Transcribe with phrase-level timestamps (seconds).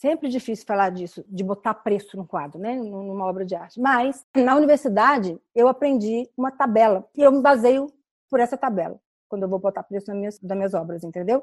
[0.00, 2.74] Sempre difícil falar disso, de botar preço no quadro, né?
[2.74, 3.78] Numa obra de arte.
[3.78, 7.86] Mas, na universidade, eu aprendi uma tabela e eu me baseio
[8.30, 11.42] por essa tabela quando eu vou botar preço nas minhas, nas minhas obras, entendeu?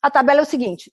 [0.00, 0.92] A tabela é o seguinte.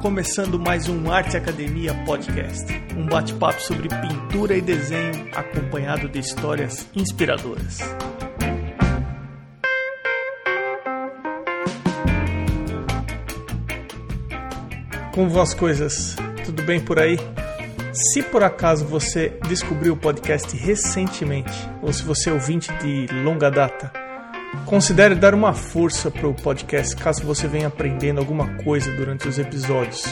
[0.00, 2.66] Começando mais um Arte Academia Podcast,
[2.96, 7.80] um bate-papo sobre pintura e desenho acompanhado de histórias inspiradoras.
[15.18, 16.14] Como vão as coisas?
[16.44, 17.18] Tudo bem por aí?
[17.92, 23.50] Se por acaso você descobriu o podcast recentemente, ou se você é ouvinte de longa
[23.50, 23.92] data,
[24.64, 29.40] considere dar uma força para o podcast caso você venha aprendendo alguma coisa durante os
[29.40, 30.04] episódios,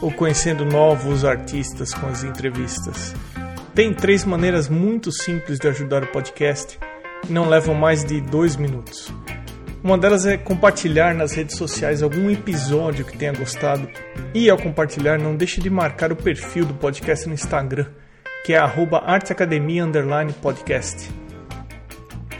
[0.00, 3.16] ou conhecendo novos artistas com as entrevistas.
[3.74, 6.78] Tem três maneiras muito simples de ajudar o podcast
[7.28, 9.12] não levam mais de dois minutos.
[9.84, 13.88] Uma delas é compartilhar nas redes sociais algum episódio que tenha gostado.
[14.32, 17.86] E ao compartilhar, não deixe de marcar o perfil do podcast no Instagram,
[18.46, 21.10] que é arteacademia_podcast.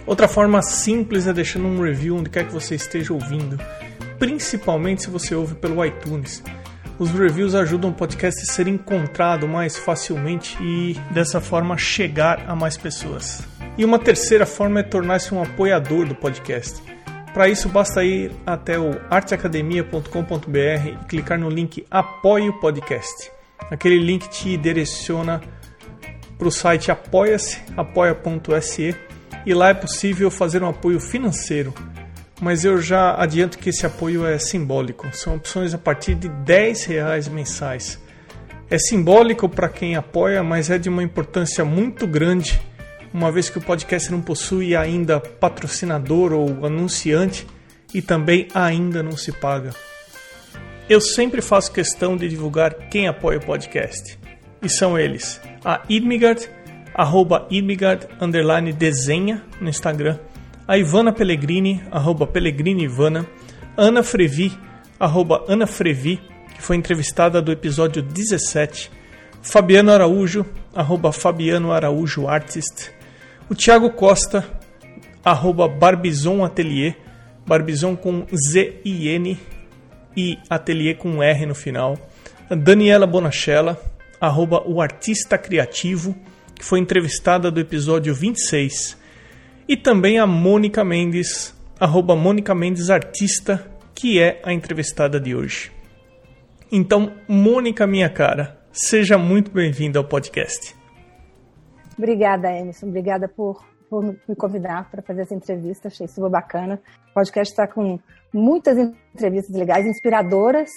[0.07, 3.59] Outra forma simples é deixando um review onde quer que você esteja ouvindo,
[4.21, 6.45] principalmente se você ouve pelo iTunes.
[6.97, 12.55] Os reviews ajudam o podcast a ser encontrado mais facilmente e dessa forma chegar a
[12.55, 13.43] mais pessoas.
[13.77, 16.81] E uma terceira forma é tornar-se um apoiador do podcast.
[17.33, 23.33] Para isso, basta ir até o arteacademia.com.br e clicar no link Apoie o Podcast.
[23.71, 25.41] Aquele link te direciona
[26.37, 28.95] para o site apoia-se, apoia.se,
[29.47, 31.73] e lá é possível fazer um apoio financeiro.
[32.41, 35.09] Mas eu já adianto que esse apoio é simbólico.
[35.13, 37.99] São opções a partir de 10 reais mensais.
[38.69, 42.61] É simbólico para quem apoia, mas é de uma importância muito grande
[43.13, 47.47] uma vez que o podcast não possui ainda patrocinador ou anunciante
[47.93, 49.75] e também ainda não se paga.
[50.89, 54.19] Eu sempre faço questão de divulgar quem apoia o podcast.
[54.63, 56.49] E são eles: a Idmigard,
[56.95, 60.19] arroba Idmigard, underline desenha no Instagram,
[60.67, 63.27] a Ivana Pellegrini, arroba Pellegrini Ivana,
[63.77, 64.57] Ana Frevi,
[64.99, 66.21] arroba Ana Frevi,
[66.55, 68.91] que foi entrevistada do episódio 17,
[69.43, 72.91] Fabiano Araújo, arroba Fabiano Araújo Artist,
[73.49, 74.45] o Thiago Costa,
[75.25, 76.97] arroba Barbizon Atelier,
[77.47, 79.39] Barbizon com Z-I-N
[80.17, 81.99] e Atelier com R no final.
[82.49, 83.81] A Daniela Bonachella,
[84.21, 86.15] arroba o Artista Criativo,
[86.55, 88.97] que foi entrevistada do episódio 26.
[89.69, 95.73] E também a Mônica Mendes, arroba Mônica Mendes Artista, que é a entrevistada de hoje.
[96.71, 100.82] Então, Mônica, minha cara, seja muito bem-vinda ao podcast.
[102.03, 102.89] Obrigada, Emerson.
[102.89, 105.87] Obrigada por, por me convidar para fazer essa entrevista.
[105.87, 106.83] Achei super bacana.
[107.11, 107.97] O podcast está com
[108.35, 108.77] muitas
[109.15, 110.69] entrevistas legais, inspiradoras.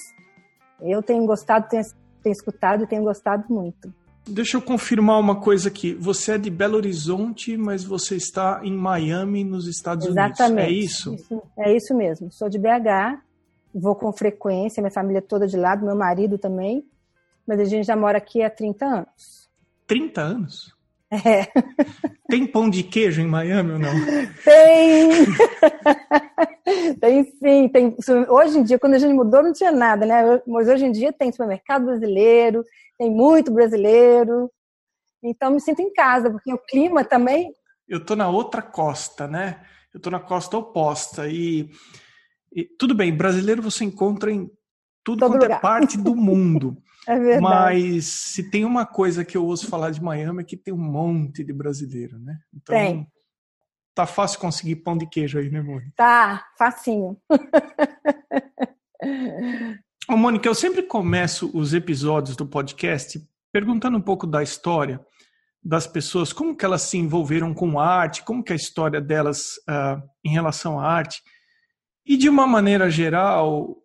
[0.80, 1.82] Eu tenho gostado, tenho,
[2.22, 3.92] tenho escutado e tenho gostado muito.
[4.28, 5.96] Deixa eu confirmar uma coisa aqui.
[5.96, 10.52] Você é de Belo Horizonte, mas você está em Miami, nos Estados Exatamente.
[10.52, 10.68] Unidos.
[10.68, 11.14] É isso?
[11.16, 11.44] isso?
[11.58, 12.32] É isso mesmo.
[12.32, 13.20] Sou de BH,
[13.74, 16.86] vou com frequência, minha família toda de lado, meu marido também.
[17.48, 19.50] Mas a gente já mora aqui há 30 anos.
[19.88, 20.75] 30 anos?
[21.12, 21.48] É.
[22.28, 23.94] Tem pão de queijo em Miami ou não?
[24.44, 25.10] Tem!
[27.00, 27.70] tem sim.
[27.70, 27.96] Tem,
[28.28, 30.42] hoje em dia, quando a gente mudou, não tinha nada, né?
[30.48, 32.64] Mas hoje em dia tem supermercado brasileiro,
[32.98, 34.52] tem muito brasileiro.
[35.24, 37.54] Então me sinto em casa, porque o clima também.
[37.88, 39.62] Eu tô na outra costa, né?
[39.94, 41.28] Eu tô na costa oposta.
[41.28, 41.70] E,
[42.52, 44.50] e tudo bem, brasileiro você encontra em
[45.04, 45.58] tudo Todo quanto é lugar.
[45.58, 46.76] é parte do mundo.
[47.08, 47.42] É verdade.
[47.42, 50.78] Mas se tem uma coisa que eu ouço falar de Miami é que tem um
[50.78, 52.40] monte de brasileiro, né?
[52.54, 53.08] Então, tem.
[53.94, 55.94] Tá fácil conseguir pão de queijo aí, né, Mônica?
[55.96, 57.18] Tá, facinho.
[60.10, 63.22] Ô, Mônica, eu sempre começo os episódios do podcast
[63.54, 65.00] perguntando um pouco da história
[65.64, 69.02] das pessoas, como que elas se envolveram com a arte, como que é a história
[69.02, 71.24] delas uh, em relação à arte.
[72.06, 73.76] E de uma maneira geral,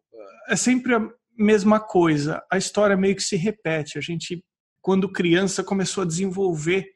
[0.49, 0.95] é sempre
[1.41, 2.45] mesma coisa.
[2.51, 3.99] A história meio que se repete.
[3.99, 4.45] A gente,
[4.83, 6.87] quando criança, começou a desenvolver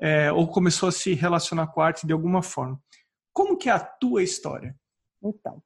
[0.00, 2.78] é, ou começou a se relacionar com a arte de alguma forma.
[3.32, 4.74] Como que é a tua história?
[5.22, 5.62] Então,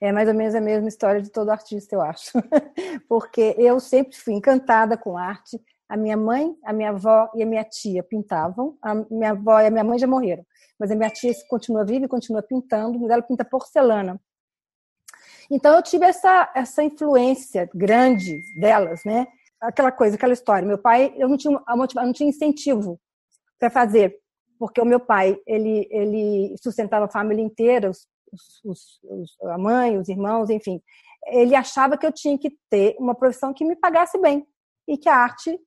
[0.00, 2.32] é mais ou menos a mesma história de todo artista, eu acho.
[3.08, 5.60] Porque eu sempre fui encantada com arte.
[5.88, 8.76] A minha mãe, a minha avó e a minha tia pintavam.
[8.82, 10.44] A minha avó e a minha mãe já morreram.
[10.78, 13.10] Mas a minha tia continua viva e continua pintando.
[13.10, 14.20] Ela pinta porcelana.
[15.50, 19.26] Então eu tive essa, essa influência grande delas, né?
[19.60, 20.66] Aquela coisa, aquela história.
[20.66, 23.00] Meu pai, eu não tinha, não tinha incentivo
[23.58, 24.18] para fazer,
[24.58, 28.06] porque o meu pai, ele, ele sustentava a família inteira, os,
[28.64, 30.80] os, os, a mãe, os irmãos, enfim.
[31.28, 34.46] Ele achava que eu tinha que ter uma profissão que me pagasse bem
[34.86, 35.58] e que a arte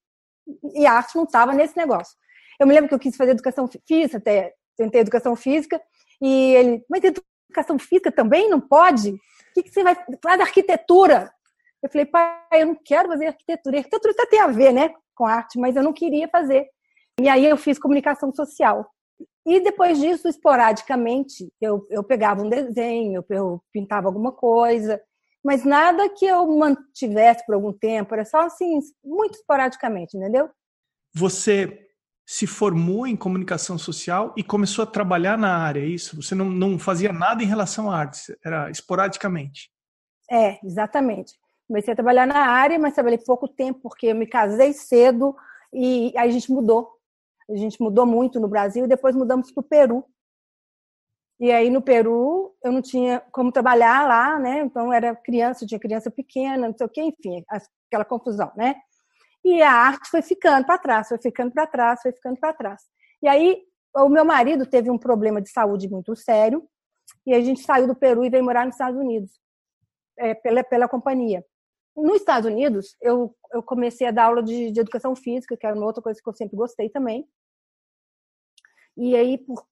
[0.73, 2.15] e a arte não estava nesse negócio.
[2.59, 5.81] Eu me lembro que eu quis fazer educação física, até tentei educação física
[6.21, 7.03] e ele, mas
[7.50, 9.12] educação física também não pode?
[9.12, 9.19] O
[9.54, 11.31] que, que você vai faz arquitetura?
[11.81, 13.75] Eu falei, pai, eu não quero fazer arquitetura.
[13.75, 16.68] E arquitetura até tem a ver, né, com arte, mas eu não queria fazer.
[17.19, 18.90] E aí eu fiz comunicação social.
[19.46, 25.01] E depois disso, esporadicamente, eu, eu pegava um desenho, eu pintava alguma coisa,
[25.44, 30.50] mas nada que eu mantivesse por algum tempo, era só assim, muito esporadicamente, entendeu?
[31.16, 31.88] Você
[32.31, 36.15] se formou em comunicação social e começou a trabalhar na área, é isso?
[36.21, 39.71] Você não, não fazia nada em relação à arte, era esporadicamente.
[40.29, 41.33] É, exatamente.
[41.67, 45.35] Comecei a trabalhar na área, mas trabalhei pouco tempo, porque eu me casei cedo
[45.73, 46.91] e aí a gente mudou.
[47.49, 50.05] A gente mudou muito no Brasil e depois mudamos para o Peru.
[51.39, 54.61] E aí no Peru eu não tinha como trabalhar lá, né?
[54.61, 58.75] Então era criança, tinha criança pequena, não sei o quê, enfim, aquela confusão, né?
[59.44, 62.81] E a arte foi ficando para trás, foi ficando para trás, foi ficando para trás.
[63.21, 63.63] E aí
[63.95, 66.68] o meu marido teve um problema de saúde muito sério
[67.25, 69.39] e a gente saiu do Peru e veio morar nos Estados Unidos
[70.18, 71.44] é, pela pela companhia.
[71.95, 75.75] Nos Estados Unidos eu, eu comecei a dar aula de, de educação física, que era
[75.75, 77.27] uma outra coisa que eu sempre gostei também.
[78.95, 79.65] E aí por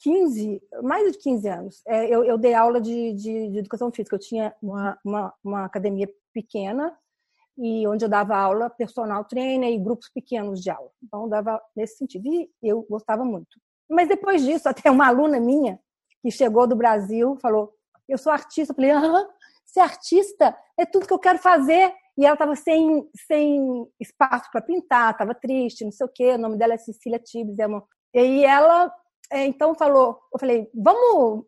[0.00, 4.14] 15, mais de 15 anos, é, eu, eu dei aula de, de, de, educação física.
[4.14, 6.94] Eu tinha uma, uma, uma academia pequena
[7.56, 10.90] e onde eu dava aula personal trainer e grupos pequenos de aula.
[11.02, 12.28] Então, dava nesse sentido.
[12.28, 13.60] E eu gostava muito.
[13.88, 15.78] Mas depois disso, até uma aluna minha
[16.22, 17.72] que chegou do Brasil falou:
[18.08, 18.72] Eu sou artista.
[18.72, 19.28] Eu falei: Aham,
[19.64, 21.94] ser artista é tudo que eu quero fazer.
[22.16, 26.32] E ela estava sem, sem espaço para pintar, estava triste, não sei o quê.
[26.32, 27.56] O nome dela é Cecília Tibes.
[28.14, 28.24] É.
[28.24, 28.92] E ela,
[29.30, 31.44] é, então, falou: Eu falei, vamos,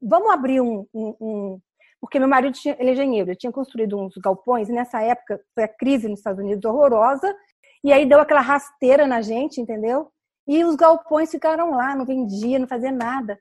[0.00, 1.60] vamos abrir um, um
[2.00, 5.40] porque meu marido tinha, ele é engenheiro, ele tinha construído uns galpões, e nessa época
[5.54, 7.34] foi a crise nos Estados Unidos horrorosa,
[7.82, 10.10] e aí deu aquela rasteira na gente, entendeu?
[10.46, 13.38] E os galpões ficaram lá, não vendia, não fazia nada.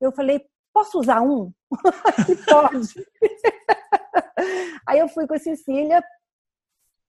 [0.00, 1.52] Eu falei, posso usar um?
[2.48, 3.06] Pode.
[4.86, 6.02] aí eu fui com a Cecília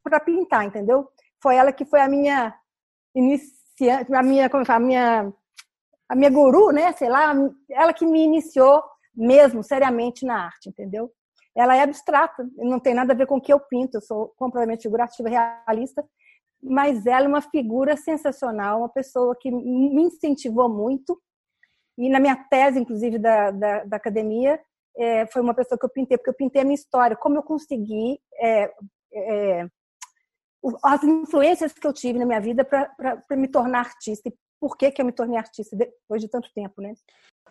[0.04, 1.07] para pintar, entendeu?
[1.42, 2.56] Foi ela que foi a minha
[3.16, 5.34] iniciante, a minha, como fala, a minha,
[6.10, 6.92] a minha guru, né?
[6.94, 7.34] Sei lá,
[7.69, 8.84] ela que me iniciou
[9.19, 11.12] mesmo seriamente na arte, entendeu?
[11.56, 14.30] Ela é abstrata, não tem nada a ver com o que eu pinto, eu sou
[14.38, 16.06] completamente figurativa, realista,
[16.63, 21.19] mas ela é uma figura sensacional, uma pessoa que me incentivou muito.
[21.98, 24.60] E na minha tese, inclusive, da, da, da academia,
[24.98, 27.44] é, foi uma pessoa que eu pintei, porque eu pintei a minha história, como eu
[27.44, 28.71] consegui, é,
[29.13, 29.68] é,
[30.83, 34.30] as influências que eu tive na minha vida para me tornar artista.
[34.30, 36.94] E por que, que eu me tornei artista depois de tanto tempo, né?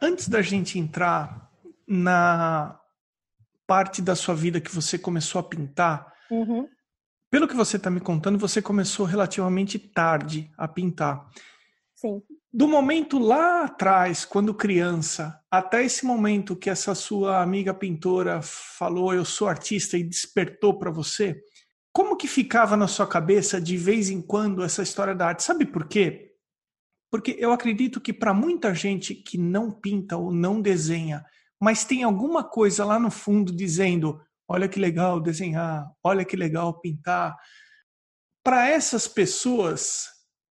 [0.00, 1.47] Antes da gente entrar
[1.88, 2.79] na
[3.67, 6.69] parte da sua vida que você começou a pintar, uhum.
[7.31, 11.26] pelo que você está me contando, você começou relativamente tarde a pintar.
[11.94, 12.23] Sim.
[12.52, 19.12] Do momento lá atrás, quando criança, até esse momento que essa sua amiga pintora falou
[19.12, 21.38] eu sou artista e despertou para você,
[21.93, 25.43] como que ficava na sua cabeça de vez em quando essa história da arte?
[25.43, 26.32] Sabe por quê?
[27.11, 31.25] Porque eu acredito que para muita gente que não pinta ou não desenha,
[31.60, 36.80] mas tem alguma coisa lá no fundo dizendo: olha que legal desenhar, olha que legal
[36.80, 37.37] pintar.
[38.44, 40.06] Para essas pessoas,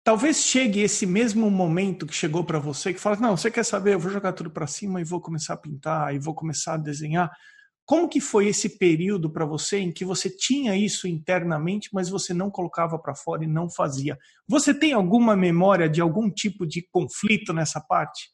[0.03, 3.94] talvez chegue esse mesmo momento que chegou para você, que fala: não, você quer saber?
[3.94, 6.77] Eu vou jogar tudo para cima e vou começar a pintar e vou começar a
[6.77, 7.32] desenhar.
[7.86, 12.34] Como que foi esse período para você em que você tinha isso internamente, mas você
[12.34, 14.18] não colocava para fora e não fazia?
[14.48, 18.32] Você tem alguma memória de algum tipo de conflito nessa parte?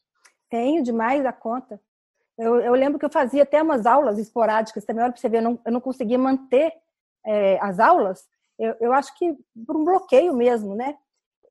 [0.48, 1.78] Tenho demais a conta.
[2.38, 5.38] Eu, eu, lembro que eu fazia até umas aulas esporádicas também, olha para você ver,
[5.38, 6.72] eu não, eu não conseguia manter
[7.26, 8.26] é, as aulas,
[8.58, 9.36] eu, eu, acho que
[9.66, 10.96] por um bloqueio mesmo, né?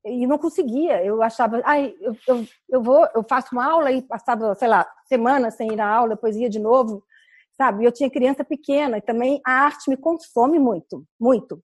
[0.03, 4.01] E não conseguia, eu achava, ai, eu, eu, eu vou, eu faço uma aula e
[4.01, 7.03] passava, sei lá, semana sem ir na aula, depois ia de novo,
[7.53, 7.85] sabe?
[7.85, 11.61] Eu tinha criança pequena e também a arte me consome muito, muito.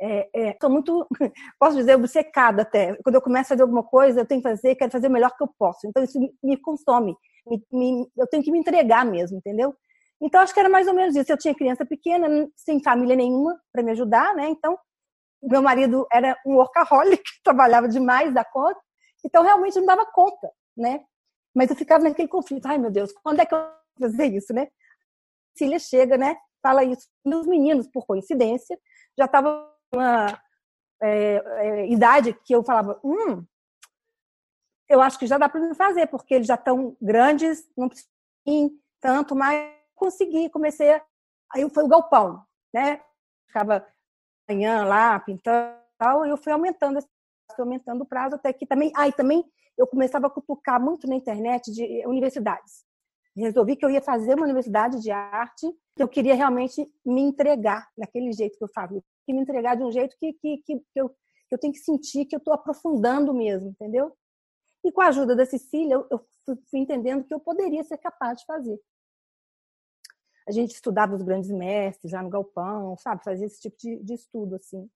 [0.00, 1.06] É, é, sou muito,
[1.58, 2.96] posso dizer, obcecada até.
[3.02, 5.36] Quando eu começo a fazer alguma coisa, eu tenho que fazer, quero fazer o melhor
[5.36, 5.86] que eu posso.
[5.86, 7.16] Então isso me consome
[7.46, 9.74] me, me, eu tenho que me entregar mesmo, entendeu?
[10.20, 11.32] Então, acho que era mais ou menos isso.
[11.32, 14.48] Eu tinha criança pequena, sem família nenhuma para me ajudar, né?
[14.48, 14.78] Então,
[15.42, 18.80] meu marido era um workaholic, trabalhava demais da conta,
[19.24, 21.04] então realmente não dava conta, né?
[21.54, 22.66] Mas eu ficava naquele conflito.
[22.66, 24.68] Ai, meu Deus, quando é que eu vou fazer isso, né?
[25.56, 26.36] Cília chega, né?
[26.62, 27.08] Fala isso.
[27.24, 28.78] Os meninos, por coincidência,
[29.18, 30.40] já estavam numa
[31.02, 33.44] é, é, idade que eu falava, hum,
[34.92, 39.34] eu acho que já dá para fazer, porque eles já estão grandes, não precisam tanto,
[39.34, 41.00] mas consegui, comecei.
[41.52, 43.00] Aí foi o galpão, né?
[43.46, 43.86] Ficava
[44.48, 48.92] manhã lá pintando tal, e eu fui aumentando, fui aumentando o prazo até que também.
[48.96, 49.44] Aí ah, também
[49.78, 52.84] eu começava a cutucar muito na internet de universidades.
[53.34, 57.88] Resolvi que eu ia fazer uma universidade de arte, que eu queria realmente me entregar
[57.96, 61.00] daquele jeito que eu fazia, que me entregar de um jeito que, que, que, que
[61.00, 64.14] eu, que eu tenho que sentir que eu estou aprofundando mesmo, entendeu?
[64.84, 66.26] E com a ajuda da Cecília, eu,
[66.68, 68.80] fui entendendo que eu poderia ser capaz de fazer.
[70.46, 73.22] A gente estudava os grandes mestres já no galpão, sabe?
[73.22, 74.90] Fazia esse tipo de, de estudo, assim.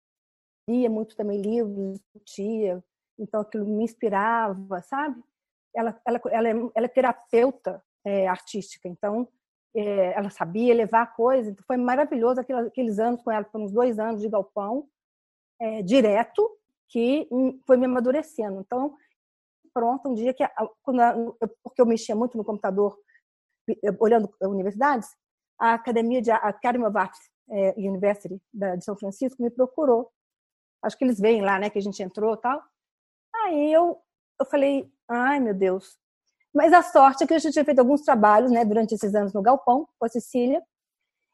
[0.69, 2.83] Lia muito também livros, discutia,
[3.17, 5.23] então aquilo me inspirava, sabe?
[5.75, 9.29] Ela, ela, ela, é, ela é terapeuta é, artística, então
[9.75, 13.67] é, ela sabia levar a coisa, então foi maravilhoso aqueles, aqueles anos com ela, foram
[13.67, 14.89] uns dois anos de galpão,
[15.61, 16.51] é, direto,
[16.89, 17.29] que
[17.67, 18.61] foi me amadurecendo.
[18.61, 18.97] Então,
[19.77, 20.43] pronto, um dia que,
[20.83, 22.97] quando, porque eu mexia muito no computador,
[24.01, 25.07] olhando universidades,
[25.61, 30.11] a academia de a Arts é, University de São Francisco me procurou.
[30.83, 32.63] Acho que eles veem lá, né, que a gente entrou, tal.
[33.35, 34.01] Aí eu
[34.41, 35.99] eu falei, ai meu Deus.
[36.55, 39.35] Mas a sorte é que eu já tinha feito alguns trabalhos, né, durante esses anos
[39.35, 40.63] no galpão com a Cecília.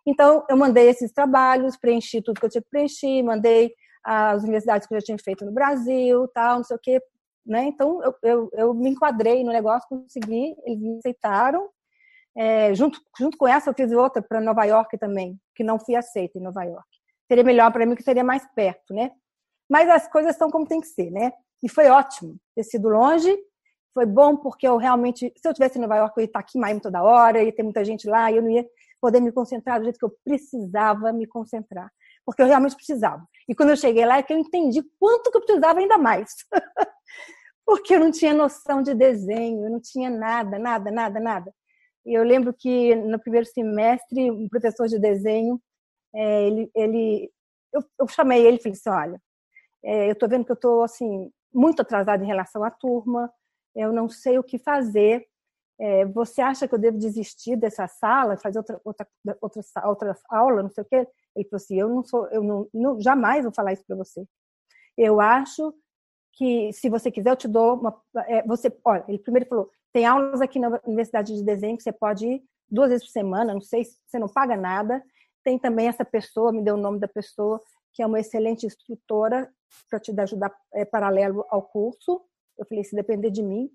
[0.04, 3.72] Então eu mandei esses trabalhos, preenchi tudo que eu tinha que preencher, mandei
[4.02, 7.00] as universidades que eu já tinha feito no Brasil, tal, não sei o quê,
[7.44, 7.64] né?
[7.64, 11.68] Então eu, eu, eu me enquadrei no negócio, consegui, eles me aceitaram
[12.36, 15.94] é, junto, junto com essa, eu fiz outra para Nova York também, que não fui
[15.94, 16.88] aceita em Nova York.
[17.28, 19.10] Seria melhor para mim, que seria mais perto, né?
[19.68, 21.32] Mas as coisas são como tem que ser, né?
[21.62, 23.34] E foi ótimo ter sido longe.
[23.94, 26.58] Foi bom porque eu realmente, se eu tivesse em Nova York, eu ia estar aqui
[26.58, 28.66] mais toda hora, ia ter muita gente lá, e eu não ia
[29.00, 31.90] poder me concentrar do jeito que eu precisava me concentrar.
[32.24, 33.26] Porque eu realmente precisava.
[33.48, 36.30] E quando eu cheguei lá, é que eu entendi quanto que eu precisava ainda mais.
[37.72, 41.54] porque eu não tinha noção de desenho, eu não tinha nada, nada, nada, nada.
[42.04, 45.58] E eu lembro que no primeiro semestre, um professor de desenho,
[46.14, 47.32] é, ele, ele
[47.72, 49.22] eu, eu, chamei ele e falei assim, olha,
[49.82, 53.32] é, eu estou vendo que eu estou assim muito atrasada em relação à turma,
[53.74, 55.26] eu não sei o que fazer.
[55.80, 59.08] É, você acha que eu devo desistir dessa sala, fazer outra outra
[59.40, 61.08] outra, outra aula, não sei o quê?
[61.34, 64.26] Ele falou assim, eu não sou, eu não, não jamais vou falar isso para você.
[64.94, 65.74] Eu acho
[66.32, 70.06] que se você quiser eu te dou uma, é, você, olha, ele primeiro falou, tem
[70.06, 73.60] aulas aqui na Universidade de Desenho que você pode ir duas vezes por semana, não
[73.60, 75.04] sei, você não paga nada.
[75.44, 77.60] Tem também essa pessoa, me deu o nome da pessoa,
[77.92, 79.52] que é uma excelente instrutora
[79.90, 82.22] para te ajudar é, paralelo ao curso.
[82.56, 83.70] Eu falei, se depender de mim,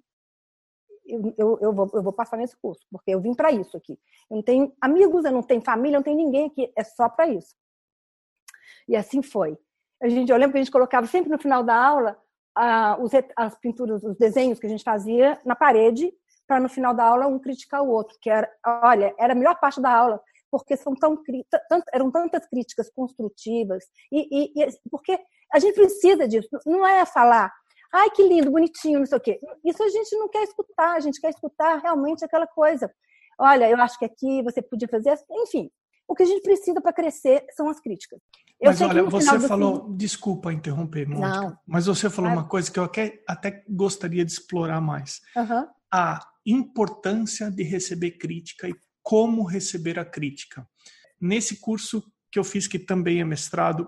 [1.05, 3.99] eu, eu, eu, vou, eu vou passar nesse curso, porque eu vim para isso aqui.
[4.29, 7.07] Eu não tenho amigos, eu não tenho família, eu não tenho ninguém aqui, é só
[7.07, 7.55] para isso.
[8.87, 9.57] E assim foi.
[10.01, 12.17] A gente, eu lembro que a gente colocava sempre no final da aula
[12.99, 16.11] os, as pinturas, os desenhos que a gente fazia na parede,
[16.47, 18.49] para no final da aula um criticar o outro, que era,
[18.83, 21.21] olha, era a melhor parte da aula, porque são tão,
[21.93, 25.19] eram tantas críticas construtivas, e, e, e, porque
[25.53, 27.53] a gente precisa disso, não é falar,
[27.93, 29.39] ai que lindo, bonitinho, não sei o quê.
[29.63, 32.91] Isso a gente não quer escutar, a gente quer escutar realmente aquela coisa.
[33.39, 35.69] Olha, eu acho que aqui você podia fazer, enfim,
[36.07, 38.19] o que a gente precisa para crescer são as críticas.
[38.59, 39.97] Eu mas olha, você falou, fim...
[39.97, 41.57] desculpa interromper, Mônica, Não.
[41.67, 45.21] mas você falou uma coisa que eu até, até gostaria de explorar mais.
[45.35, 45.67] Uhum.
[45.91, 50.67] A importância de receber crítica e como receber a crítica.
[51.21, 53.87] Nesse curso que eu fiz, que também é mestrado,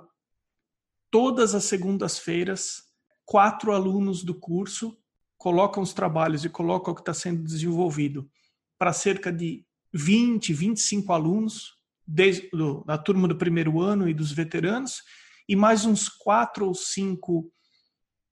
[1.09, 2.83] todas as segundas-feiras,
[3.25, 4.95] quatro alunos do curso
[5.37, 8.29] colocam os trabalhos e colocam o que está sendo desenvolvido
[8.77, 11.78] para cerca de 20, 25 alunos
[12.11, 15.03] desde do, da turma do primeiro ano e dos veteranos,
[15.47, 17.51] e mais uns quatro ou cinco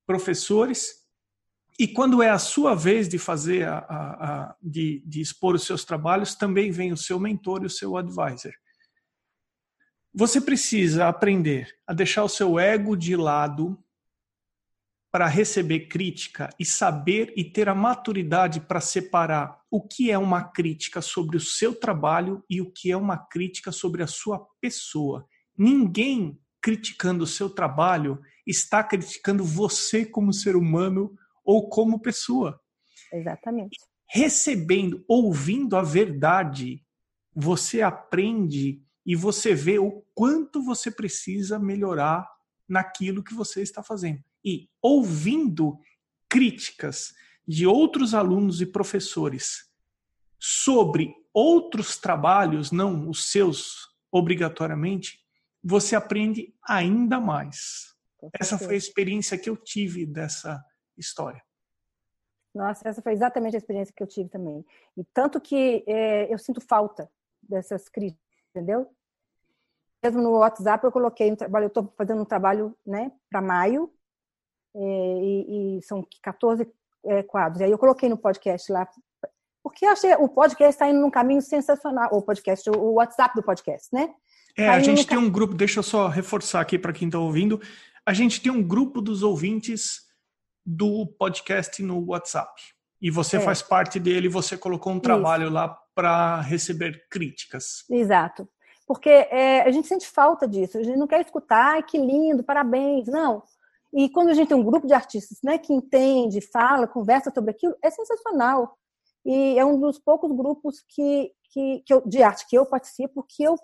[0.06, 1.06] professores.
[1.80, 5.64] E quando é a sua vez de fazer, a, a, a, de, de expor os
[5.64, 8.52] seus trabalhos, também vem o seu mentor e o seu advisor.
[10.12, 13.78] Você precisa aprender a deixar o seu ego de lado
[15.12, 20.44] para receber crítica e saber e ter a maturidade para separar o que é uma
[20.44, 25.28] crítica sobre o seu trabalho e o que é uma crítica sobre a sua pessoa.
[25.58, 32.60] Ninguém criticando o seu trabalho está criticando você como ser humano ou como pessoa.
[33.12, 33.78] Exatamente.
[34.10, 36.84] Recebendo, ouvindo a verdade,
[37.36, 42.28] você aprende e você vê o quanto você precisa melhorar
[42.68, 45.80] naquilo que você está fazendo e ouvindo
[46.30, 47.14] críticas
[47.48, 49.72] de outros alunos e professores
[50.40, 55.24] sobre outros trabalhos, não os seus obrigatoriamente,
[55.64, 57.96] você aprende ainda mais.
[58.34, 60.64] Essa foi a experiência que eu tive dessa
[60.98, 61.42] história.
[62.54, 64.66] Nossa, essa foi exatamente a experiência que eu tive também.
[64.96, 67.10] E tanto que é, eu sinto falta
[67.42, 68.90] dessas críticas, entendeu?
[70.04, 73.94] Mesmo no WhatsApp eu coloquei um trabalho, eu estou fazendo um trabalho, né, para maio,
[74.76, 76.72] é, e, e, são 14
[77.08, 77.62] é, quadros.
[77.62, 78.88] E aí eu coloquei no podcast lá,
[79.64, 83.44] porque eu achei o podcast está indo num caminho sensacional, o podcast, o WhatsApp do
[83.44, 84.14] podcast, né?
[84.58, 87.20] É, tá a gente tem um grupo, deixa eu só reforçar aqui para quem está
[87.20, 87.62] ouvindo,
[88.06, 90.08] a gente tem um grupo dos ouvintes
[90.66, 92.62] do podcast no WhatsApp.
[93.02, 93.40] E você é.
[93.40, 95.54] faz parte dele, você colocou um trabalho Isso.
[95.54, 97.84] lá para receber críticas.
[97.90, 98.48] Exato.
[98.88, 102.44] Porque é, a gente sente falta disso, a gente não quer escutar, ai, que lindo,
[102.44, 103.08] parabéns.
[103.08, 103.44] Não.
[103.94, 107.52] E quando a gente tem um grupo de artistas né, que entende, fala, conversa sobre
[107.52, 108.78] aquilo, é sensacional.
[109.26, 113.26] E é um dos poucos grupos que, que, que eu, de arte que eu participo
[113.28, 113.56] que eu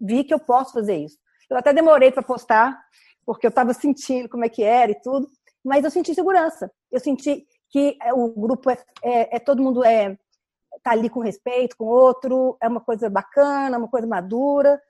[0.00, 1.18] vi que eu posso fazer isso.
[1.50, 2.78] Eu até demorei para postar,
[3.24, 5.28] porque eu estava sentindo como é que era e tudo,
[5.64, 6.70] mas eu senti segurança.
[6.90, 10.16] Eu senti que é, o grupo é, é, é todo mundo é
[10.82, 14.80] tá ali com respeito com o outro, é uma coisa bacana, uma coisa madura.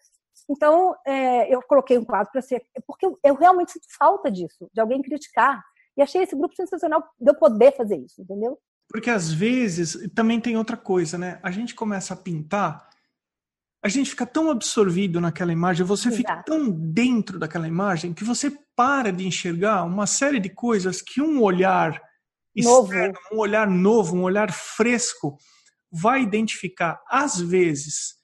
[0.48, 4.68] Então, é, eu coloquei um quadro para ser, porque eu, eu, realmente sinto falta disso,
[4.72, 5.62] de alguém criticar.
[5.96, 8.58] E achei esse grupo sensacional de eu poder fazer isso, entendeu?
[8.88, 11.40] Porque às vezes também tem outra coisa, né?
[11.42, 12.88] A gente começa a pintar
[13.82, 16.16] a gente fica tão absorvido naquela imagem, você Exato.
[16.16, 21.22] fica tão dentro daquela imagem que você para de enxergar uma série de coisas que
[21.22, 22.00] um olhar
[22.56, 22.92] novo.
[22.92, 25.36] externo, um olhar novo, um olhar fresco
[25.90, 28.16] vai identificar às vezes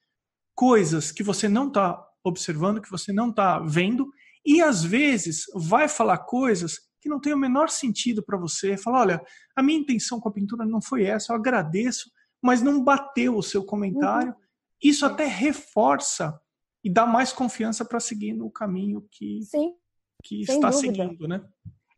[0.54, 4.10] coisas que você não está observando, que você não está vendo,
[4.44, 8.76] e às vezes vai falar coisas que não tem o menor sentido para você.
[8.76, 9.22] Falar, olha,
[9.54, 12.10] a minha intenção com a pintura não foi essa, eu agradeço,
[12.42, 14.30] mas não bateu o seu comentário.
[14.30, 14.44] Uhum
[14.84, 16.38] isso até reforça
[16.84, 19.74] e dá mais confiança para seguir no caminho que, Sim,
[20.22, 20.94] que está dúvida.
[20.94, 21.42] seguindo, né?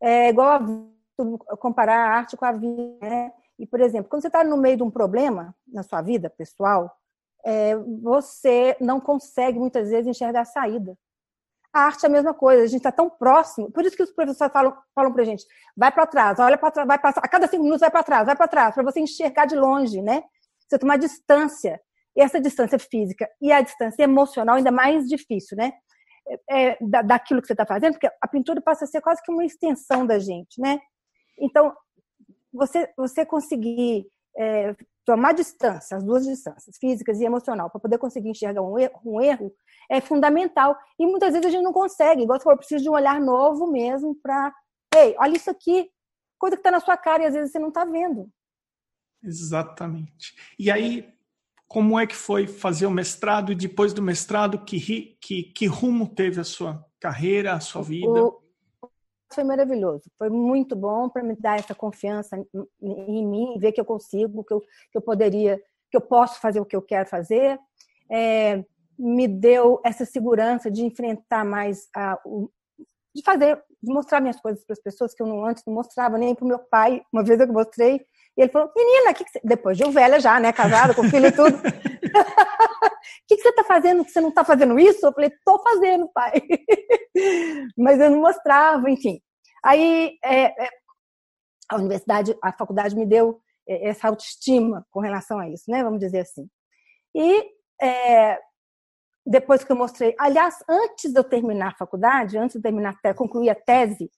[0.00, 0.60] É igual
[1.50, 3.32] a, comparar a arte com a vida, né?
[3.58, 6.96] E, por exemplo, quando você está no meio de um problema na sua vida pessoal,
[7.46, 10.98] é, você não consegue muitas vezes enxergar a saída.
[11.72, 13.70] A arte é a mesma coisa, a gente está tão próximo.
[13.70, 16.70] Por isso que os professores falam, falam para a gente: vai para trás, olha para
[16.70, 18.98] trás, vai para a cada cinco minutos vai para trás, vai para trás, para você
[18.98, 20.24] enxergar de longe, né?
[20.66, 21.80] Você tomar distância
[22.16, 25.72] essa distância física e a distância emocional ainda mais difícil, né?
[26.50, 29.30] É da, daquilo que você está fazendo, porque a pintura passa a ser quase que
[29.30, 30.80] uma extensão da gente, né?
[31.38, 31.72] Então,
[32.52, 34.74] você, você conseguir é,
[35.06, 39.20] tomar distância, as duas distâncias, físicas e emocional, para poder conseguir enxergar um erro, um
[39.20, 39.54] erro,
[39.88, 40.76] é fundamental.
[40.98, 43.70] E muitas vezes a gente não consegue, igual você falou, precisa de um olhar novo
[43.70, 44.52] mesmo para,
[44.94, 45.88] ei, olha isso aqui,
[46.36, 48.28] coisa que está na sua cara e às vezes você não está vendo.
[49.22, 50.34] Exatamente.
[50.58, 51.08] E aí,
[51.68, 56.08] como é que foi fazer o mestrado e depois do mestrado, que, que, que rumo
[56.08, 58.24] teve a sua carreira, a sua vida?
[58.24, 58.42] O,
[59.32, 62.36] foi maravilhoso, foi muito bom para me dar essa confiança
[62.80, 65.60] em mim, ver que eu consigo, que eu, que eu poderia,
[65.90, 67.58] que eu posso fazer o que eu quero fazer.
[68.10, 68.64] É,
[68.98, 72.50] me deu essa segurança de enfrentar mais a, o,
[73.14, 76.16] de fazer, de mostrar minhas coisas para as pessoas que eu não, antes não mostrava
[76.16, 77.02] nem para o meu pai.
[77.12, 79.40] Uma vez eu mostrei e ele falou, menina, que que você...
[79.42, 81.56] depois de um velha já, né, casada, com filho e tudo.
[81.56, 81.60] O
[83.26, 85.06] que, que você está fazendo que você não está fazendo isso?
[85.06, 86.32] Eu falei, estou fazendo, pai.
[87.78, 89.20] Mas eu não mostrava, enfim.
[89.64, 90.68] Aí é, é,
[91.70, 95.82] a universidade, a faculdade me deu é, essa autoestima com relação a isso, né?
[95.82, 96.46] Vamos dizer assim.
[97.14, 98.38] E é,
[99.24, 103.48] depois que eu mostrei, aliás, antes de eu terminar a faculdade, antes de terminar, concluir
[103.48, 104.10] a tese,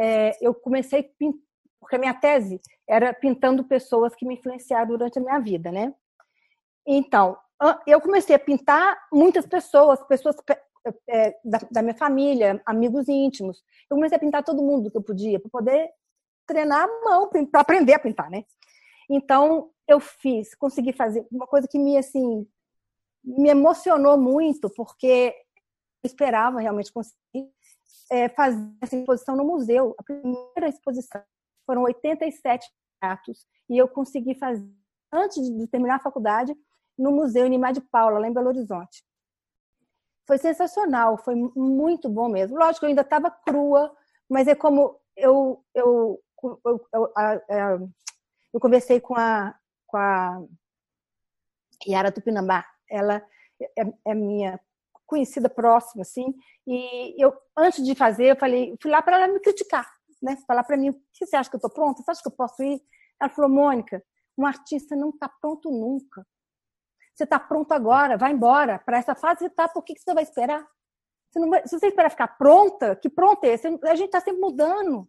[0.00, 1.51] é, eu comecei a pintar
[1.82, 5.92] porque a minha tese era pintando pessoas que me influenciaram durante a minha vida, né?
[6.86, 7.36] Então,
[7.84, 10.36] eu comecei a pintar muitas pessoas, pessoas
[11.08, 13.64] é, da, minha família, amigos íntimos.
[13.90, 15.90] Eu comecei a pintar todo mundo que eu podia, para poder
[16.46, 18.44] treinar a mão, para aprender a pintar, né?
[19.10, 22.46] Então, eu fiz, consegui fazer uma coisa que me, assim,
[23.24, 25.34] me emocionou muito, porque
[26.04, 27.50] eu esperava realmente conseguir
[28.08, 31.20] é, fazer essa exposição no museu, a primeira exposição
[31.66, 32.68] foram 87
[33.00, 34.68] atos e eu consegui fazer,
[35.12, 36.54] antes de terminar a faculdade,
[36.98, 39.04] no Museu Nimar de Paula, lá em Belo Horizonte.
[40.26, 42.56] Foi sensacional, foi muito bom mesmo.
[42.56, 43.94] Lógico, eu ainda estava crua,
[44.28, 47.90] mas é como eu, eu, eu, eu,
[48.54, 50.42] eu conversei com a, com a
[51.86, 53.26] Yara Tupinambá, ela
[53.60, 54.60] é, é minha
[55.06, 56.34] conhecida próxima, assim,
[56.66, 59.86] e eu, antes de fazer, eu falei, fui lá para ela me criticar
[60.22, 62.02] né, falar para mim, o que você acha que eu estou pronta?
[62.02, 62.80] Você acha que eu posso ir?
[63.20, 64.02] Ela falou, Mônica,
[64.38, 66.26] um artista não está pronto nunca.
[67.14, 68.78] Você está pronto agora, vai embora.
[68.78, 70.66] Para essa fase está, por que, que você vai esperar?
[71.30, 73.54] Você vai, se você esperar ficar pronta, que pronta é?
[73.54, 75.08] A gente está sempre mudando.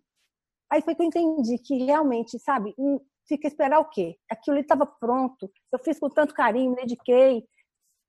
[0.69, 2.75] Aí foi que eu entendi que realmente, sabe,
[3.27, 4.17] fica a esperar o quê?
[4.29, 7.45] Aquilo estava pronto, eu fiz com tanto carinho, me dediquei.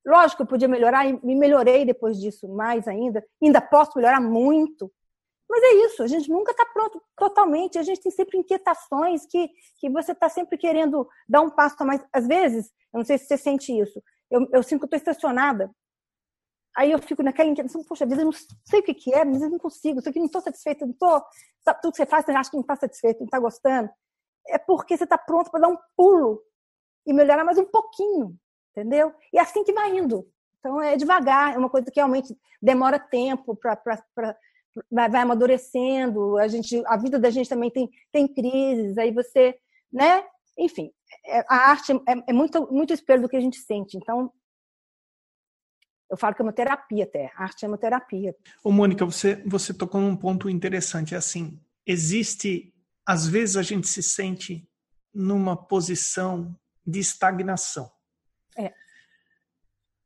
[0.05, 3.25] Lógico que eu podia melhorar, e me melhorei depois disso mais ainda.
[3.41, 4.91] Ainda posso melhorar muito.
[5.49, 9.49] Mas é isso, a gente nunca está pronto totalmente, a gente tem sempre inquietações que,
[9.79, 12.03] que você está sempre querendo dar um passo a mais.
[12.11, 15.71] Às vezes, eu não sei se você sente isso, eu, eu sinto que estou estacionada.
[16.75, 19.41] Aí eu fico naquela inquietação, poxa vida, eu não sei o que, que é, mas
[19.41, 21.23] eu não consigo, isso aqui não estou satisfeita, não estou.
[21.81, 23.89] Tudo que você faz, você acha que não está satisfeito, não está gostando.
[24.47, 26.41] É porque você está pronto para dar um pulo
[27.05, 28.35] e melhorar mais um pouquinho,
[28.71, 29.13] entendeu?
[29.31, 30.27] E é assim que vai indo.
[30.59, 34.37] Então é devagar, é uma coisa que realmente demora tempo para
[34.91, 39.57] vai, vai amadurecendo, a gente, a vida da gente também tem, tem crises, aí você,
[39.91, 40.23] né?
[40.57, 40.91] Enfim,
[41.25, 43.97] é, a arte é, é muito, muito espelho do que a gente sente.
[43.97, 44.31] Então,
[46.09, 47.31] eu falo que é uma terapia até.
[47.35, 48.35] A arte é uma terapia.
[48.63, 51.13] Ô, Mônica, você, você tocou num ponto interessante.
[51.13, 52.73] É assim, existe,
[53.05, 54.67] às vezes a gente se sente
[55.13, 57.91] numa posição de estagnação.
[58.57, 58.73] É.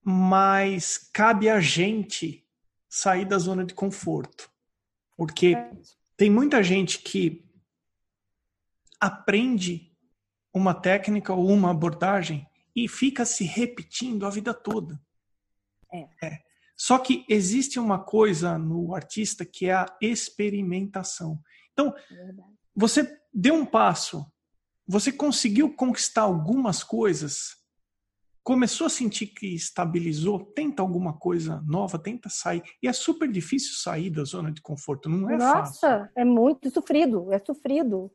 [0.01, 2.45] Mas cabe a gente
[2.87, 4.49] sair da zona de conforto.
[5.19, 5.53] Porque
[6.15, 7.45] tem muita gente que
[8.97, 9.91] aprende
[10.53, 14.97] uma técnica ou uma abordagem e fica se repetindo a vida toda.
[15.91, 16.07] É.
[16.23, 16.39] é.
[16.73, 21.43] Só que existe uma coisa no artista que é a experimentação.
[21.73, 22.33] Então, é
[22.73, 24.25] você deu um passo,
[24.87, 27.57] você conseguiu conquistar algumas coisas,
[28.43, 32.63] começou a sentir que estabilizou, tenta alguma coisa nova, tenta sair.
[32.81, 35.89] E é super difícil sair da zona de conforto, não é Nossa, fácil.
[35.89, 38.11] Nossa, é muito sofrido, é sofrido.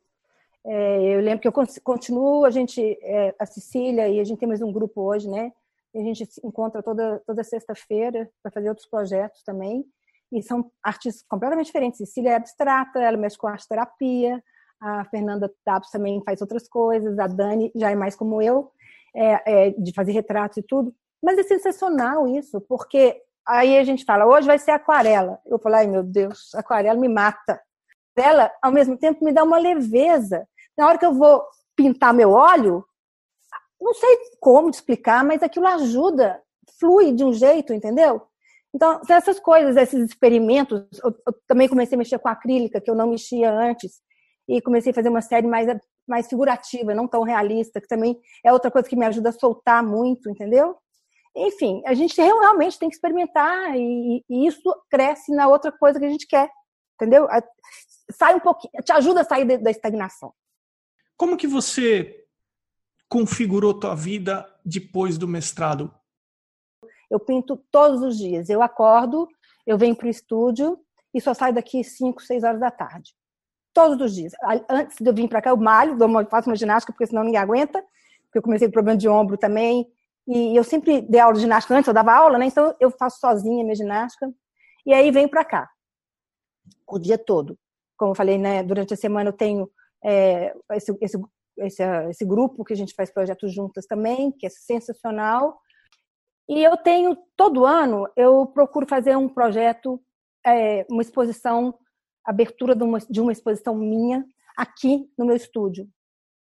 [0.65, 4.47] É, eu lembro que eu continuo, a gente, é, a Cecília e a gente tem
[4.47, 5.51] mais um grupo hoje, né?
[5.93, 9.85] E a gente se encontra toda, toda sexta-feira para fazer outros projetos também.
[10.31, 11.99] E são artistas completamente diferentes.
[11.99, 14.43] Cecília é abstrata, ela mexe com arte terapia.
[14.81, 17.17] A Fernanda Tapos também faz outras coisas.
[17.19, 18.71] A Dani já é mais como eu
[19.15, 20.93] é, é, de fazer retratos e tudo.
[21.23, 25.39] Mas é sensacional isso, porque aí a gente fala, hoje vai ser aquarela.
[25.45, 27.59] Eu falo, ai meu Deus, aquarela me mata.
[28.15, 30.47] Ela, ao mesmo tempo, me dá uma leveza.
[30.77, 31.43] Na hora que eu vou
[31.75, 32.85] pintar meu óleo,
[33.79, 36.41] não sei como explicar, mas aquilo ajuda,
[36.79, 38.21] flui de um jeito, entendeu?
[38.73, 42.95] Então, essas coisas, esses experimentos, eu, eu, também comecei a mexer com acrílica, que eu
[42.95, 44.01] não mexia antes,
[44.47, 45.67] e comecei a fazer uma série mais
[46.07, 49.83] mais figurativa, não tão realista, que também é outra coisa que me ajuda a soltar
[49.83, 50.77] muito, entendeu?
[51.35, 56.05] Enfim, a gente realmente tem que experimentar e, e isso cresce na outra coisa que
[56.05, 56.49] a gente quer,
[56.95, 57.27] entendeu?
[58.11, 60.33] Sai um pouquinho, te ajuda a sair da estagnação.
[61.17, 62.25] Como que você
[63.09, 65.93] configurou tua vida depois do mestrado?
[67.09, 68.49] Eu pinto todos os dias.
[68.49, 69.27] Eu acordo,
[69.65, 70.79] eu venho para o estúdio
[71.13, 73.13] e só saio daqui 5, 6 horas da tarde
[73.75, 74.31] todos os dias.
[74.69, 75.97] Antes de eu vir para cá, eu malho,
[76.29, 77.83] faço uma ginástica, porque senão ninguém aguenta,
[78.23, 79.85] porque eu comecei com problema de ombro também.
[80.25, 82.45] E eu sempre dei aula de ginástica antes, eu dava aula, né?
[82.45, 84.33] Então eu faço sozinha minha ginástica.
[84.85, 85.69] E aí venho para cá,
[86.87, 87.59] o dia todo.
[87.97, 88.63] Como eu falei, né?
[88.63, 89.69] Durante a semana eu tenho
[90.03, 91.21] é, esse, esse,
[91.57, 95.59] esse, esse grupo que a gente faz projetos juntas também, que é sensacional.
[96.47, 100.01] E eu tenho, todo ano, eu procuro fazer um projeto,
[100.45, 101.77] é, uma exposição
[102.25, 104.25] abertura de uma, de uma exposição minha
[104.57, 105.87] aqui no meu estúdio.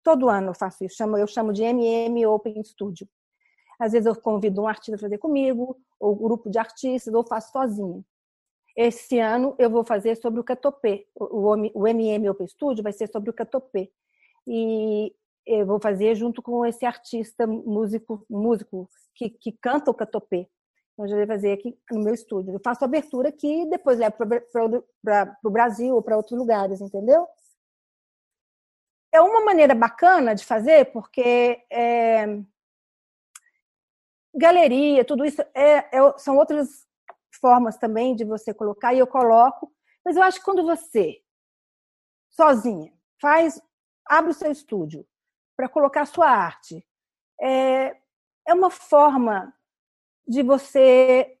[0.02, 3.08] Todo ano eu faço isso, eu chamo de MM Open Studio.
[3.78, 7.50] Às vezes eu convido um artista a fazer comigo, ou grupo de artistas, ou faço
[7.52, 8.04] sozinha.
[8.76, 11.06] Esse ano eu vou fazer sobre o catopê.
[11.14, 13.90] O, o MM Open Studio vai ser sobre o catopê.
[14.46, 15.14] E
[15.46, 20.48] eu vou fazer junto com esse artista músico, músico que, que canta o catopê.
[21.02, 22.54] Então, eu já fazer aqui no meu estúdio.
[22.54, 27.26] Eu faço abertura aqui e depois levo para o Brasil ou para outros lugares, entendeu?
[29.12, 32.26] É uma maneira bacana de fazer, porque é,
[34.34, 36.86] galeria, tudo isso é, é, são outras
[37.40, 39.72] formas também de você colocar, e eu coloco.
[40.04, 41.20] Mas eu acho que quando você,
[42.30, 43.60] sozinha, faz,
[44.06, 45.06] abre o seu estúdio
[45.56, 46.86] para colocar a sua arte,
[47.40, 47.96] é,
[48.46, 49.52] é uma forma
[50.26, 51.36] de você,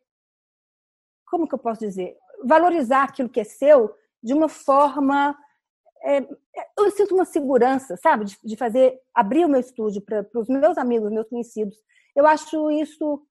[1.26, 5.36] como que eu posso dizer, valorizar aquilo que é seu de uma forma
[6.04, 6.20] é,
[6.76, 10.76] eu sinto uma segurança, sabe, de, de fazer abrir o meu estúdio para os meus
[10.76, 11.76] amigos, meus conhecidos.
[12.14, 13.24] Eu acho isso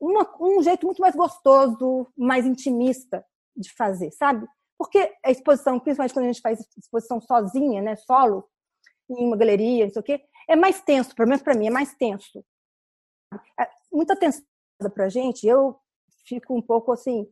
[0.00, 3.24] uma, um jeito muito mais gostoso, mais intimista
[3.54, 4.46] de fazer, sabe?
[4.78, 8.48] Porque a exposição, principalmente quando a gente faz exposição sozinha, né, solo,
[9.10, 11.70] em uma galeria, não sei o quê, é mais tenso, pelo menos para mim, é
[11.70, 12.44] mais tenso.
[13.60, 14.44] É, muita tensão
[14.94, 15.76] pra gente, eu
[16.26, 17.26] fico um pouco assim,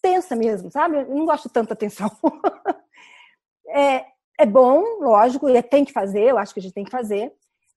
[0.00, 0.98] tensa mesmo, sabe?
[0.98, 2.10] Eu não gosto de tanta atenção.
[3.68, 4.06] é,
[4.38, 7.32] é bom, lógico, e tem que fazer, eu acho que a gente tem que fazer,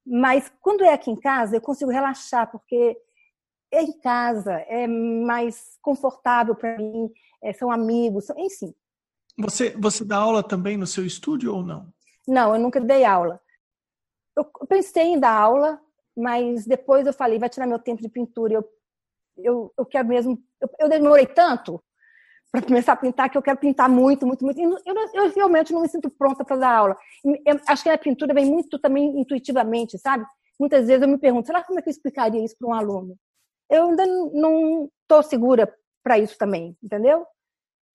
[0.06, 2.98] mas quando é aqui em casa, eu consigo relaxar, porque
[3.72, 7.10] é em casa, é mais confortável para mim,
[7.42, 8.74] é, são amigos, são, enfim.
[9.40, 11.92] Você, você dá aula também no seu estúdio ou não?
[12.28, 13.42] Não, eu nunca dei aula.
[14.36, 15.82] Eu pensei em dar aula,
[16.16, 18.54] mas depois eu falei, vai tirar meu tempo de pintura.
[18.54, 18.70] Eu,
[19.38, 20.38] eu, eu quero mesmo.
[20.62, 21.84] Eu, eu demorei tanto
[22.52, 24.62] para começar a pintar que eu quero pintar muito, muito, muito.
[24.62, 24.78] Eu,
[25.14, 26.98] eu, realmente não me sinto pronta para dar aula.
[27.68, 30.24] Acho que a pintura vem muito também intuitivamente, sabe?
[30.60, 33.18] Muitas vezes eu me pergunto, será como é que eu explicaria isso para um aluno?
[33.70, 37.26] Eu ainda não estou segura para isso também, entendeu?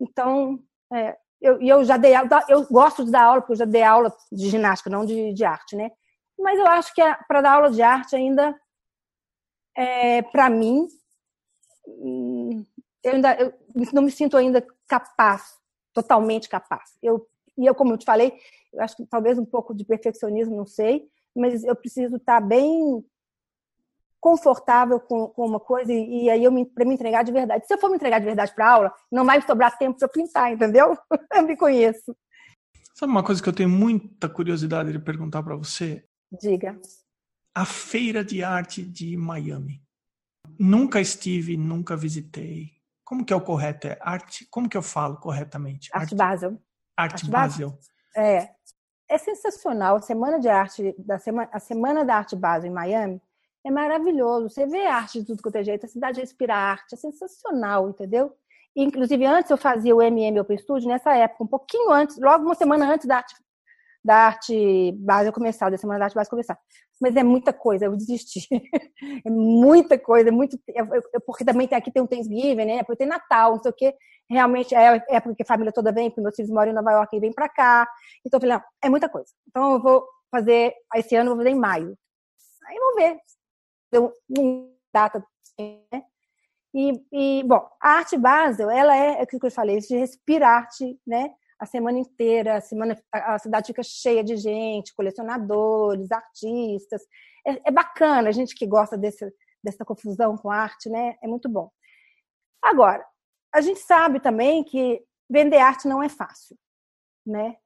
[0.00, 0.58] Então,
[0.92, 3.82] é, eu, eu já dei aula, eu gosto de dar aula, porque eu já dei
[3.82, 5.90] aula de ginástica, não de, de arte, né?
[6.36, 8.58] Mas eu acho que para dar aula de arte ainda,
[9.76, 10.88] é, para mim,
[13.04, 13.52] eu ainda eu
[13.92, 15.56] não me sinto ainda capaz,
[15.92, 16.96] totalmente capaz.
[17.02, 18.32] Eu, e eu, como eu te falei,
[18.72, 23.04] eu acho que talvez um pouco de perfeccionismo, não sei, mas eu preciso estar bem
[24.20, 27.66] confortável com, com uma coisa e, e aí eu para me entregar de verdade.
[27.66, 30.52] Se eu for me entregar de verdade para aula, não vai sobrar tempo para pintar,
[30.52, 30.96] entendeu?
[31.34, 32.16] eu me conheço.
[32.94, 36.04] Sabe uma coisa que eu tenho muita curiosidade de perguntar para você?
[36.42, 36.78] Diga.
[37.54, 39.80] A Feira de Arte de Miami.
[40.58, 42.72] Nunca estive, nunca visitei.
[43.04, 43.86] Como que é o correto?
[43.86, 44.46] É arte?
[44.50, 45.88] Como que eu falo corretamente?
[45.92, 46.50] Arte, arte Basel.
[46.96, 47.70] Arte, arte Basel.
[47.70, 47.88] Basel.
[48.16, 48.50] É.
[49.10, 49.96] É sensacional.
[49.96, 53.22] A semana de arte da semana, a semana da arte Basel em Miami
[53.64, 54.50] é maravilhoso.
[54.50, 58.34] Você vê arte de tudo quanto é jeito, a cidade respira arte, é sensacional, entendeu?
[58.76, 62.54] Inclusive, antes eu fazia o MM Open Studio, nessa época, um pouquinho antes, logo uma
[62.54, 63.34] semana antes da arte,
[64.04, 66.58] da arte base começar, da semana da arte base começar.
[67.00, 68.48] Mas é muita coisa, eu desisti.
[69.24, 70.58] é muita coisa, é muito.
[70.68, 72.82] É, é, porque também tem, aqui tem um Thanksgiving, né?
[72.82, 73.94] Porque tem Natal, não sei o quê.
[74.28, 77.16] Realmente é, é porque a família toda vem, porque meus filhos moram em Nova York
[77.16, 77.88] e vêm para cá.
[78.24, 79.30] Então eu falei, não, é muita coisa.
[79.48, 81.96] Então eu vou fazer, esse ano eu vou fazer em maio.
[82.66, 83.18] Aí vamos ver
[83.90, 85.24] deu uma data,
[85.58, 86.02] né?
[86.74, 90.64] E, e, bom, a arte base, ela é, é o que eu falei, de respirar
[90.64, 91.30] arte, né?
[91.58, 97.02] A semana inteira, a, semana, a cidade fica cheia de gente, colecionadores, artistas.
[97.46, 101.16] É, é bacana, a gente que gosta desse, dessa confusão com arte, né?
[101.22, 101.70] É muito bom.
[102.62, 103.04] Agora,
[103.52, 106.56] a gente sabe também que vender arte não é fácil,
[107.26, 107.56] né?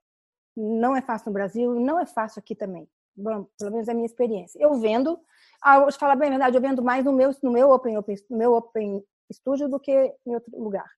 [0.56, 2.88] Não é fácil no Brasil, não é fácil aqui também.
[3.14, 4.58] Bom, pelo menos é a minha experiência.
[4.58, 5.20] Eu vendo
[5.62, 7.96] ah, vou te falar bem a verdade, eu vendo mais no meu, no meu Open,
[7.96, 9.00] open, no meu Open
[9.32, 9.92] Studio do que
[10.26, 10.90] em outro lugar.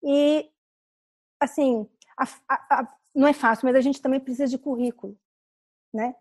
[0.00, 0.48] E,
[1.40, 1.88] assim,
[2.20, 5.16] a, a, a, não é fácil, mas a gente também precisa de currículo,
[5.92, 6.14] né?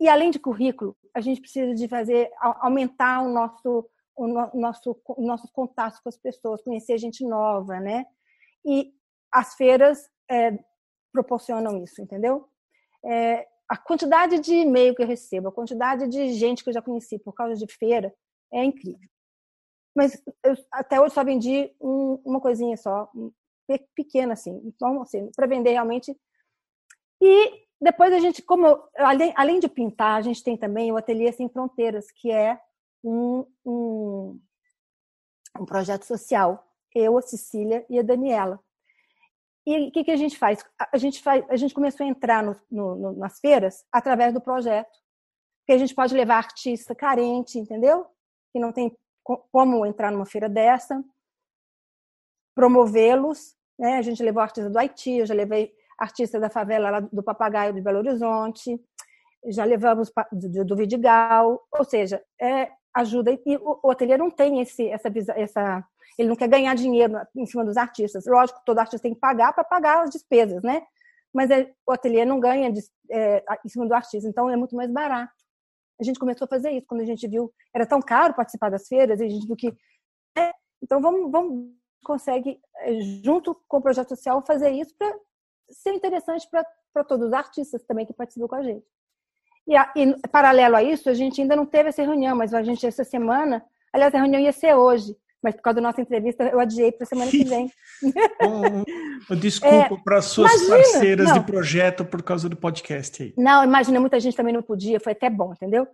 [0.00, 5.50] E além de currículo, a gente precisa de fazer aumentar o nosso o nosso nossos
[5.50, 8.06] contatos com as pessoas, conhecer gente nova, né?
[8.64, 8.94] E
[9.32, 10.58] as feiras é,
[11.10, 12.48] proporcionam isso, entendeu?
[13.04, 16.82] É, a quantidade de e-mail que eu recebo, a quantidade de gente que eu já
[16.82, 18.14] conheci por causa de feira
[18.52, 19.08] é incrível.
[19.94, 23.10] Mas eu, até hoje só vendi um, uma coisinha só,
[23.94, 24.60] pequena assim.
[24.64, 26.16] Então, assim, para vender realmente.
[27.20, 31.32] E depois a gente, como além, além de pintar, a gente tem também o Ateliê
[31.32, 32.60] Sem Fronteiras, que é
[33.02, 34.40] um, um,
[35.60, 36.64] um projeto social.
[36.94, 38.60] Eu, a Cecília e a Daniela.
[39.66, 40.64] E o que, que, a gente faz?
[40.92, 44.90] A gente, faz, a gente começou a entrar no, no, nas feiras através do projeto.
[45.60, 48.06] Porque a gente pode levar artista carente, entendeu?
[48.52, 51.02] Que não tem como entrar numa feira dessa,
[52.54, 53.54] promovê-los.
[53.78, 53.98] Né?
[53.98, 57.80] A gente levou artista do Haiti, eu já levei artista da favela do Papagaio de
[57.80, 58.80] Belo Horizonte,
[59.46, 60.10] já levamos
[60.66, 63.32] do, Vidigal, ou seja, é, ajuda.
[63.32, 65.84] E o, ateliê não tem esse, essa, essa
[66.18, 68.26] ele não quer ganhar dinheiro em cima dos artistas.
[68.26, 70.82] Lógico, todo artista tem que pagar para pagar as despesas, né?
[71.32, 74.76] Mas é, o ateliê não ganha de, é, em cima do artista, então é muito
[74.76, 75.32] mais barato.
[76.00, 78.86] A gente começou a fazer isso quando a gente viu era tão caro participar das
[78.86, 79.74] feiras, e a gente viu que
[80.36, 81.70] é, então vamos, vamos
[82.02, 85.14] consegue é, junto com o projeto social fazer isso para
[85.70, 88.84] ser interessante para todos os artistas também que participam com a gente.
[89.66, 92.62] E, a, e, paralelo a isso, a gente ainda não teve essa reunião, mas a
[92.62, 96.44] gente essa semana, aliás, a reunião ia ser hoje, mas por causa da nossa entrevista
[96.44, 97.70] eu adiei para semana que vem.
[99.30, 101.34] oh, desculpa é, para suas imagina, parceiras não.
[101.34, 103.34] de projeto por causa do podcast aí.
[103.36, 105.86] Não, imagina, muita gente também não podia, foi até bom, entendeu?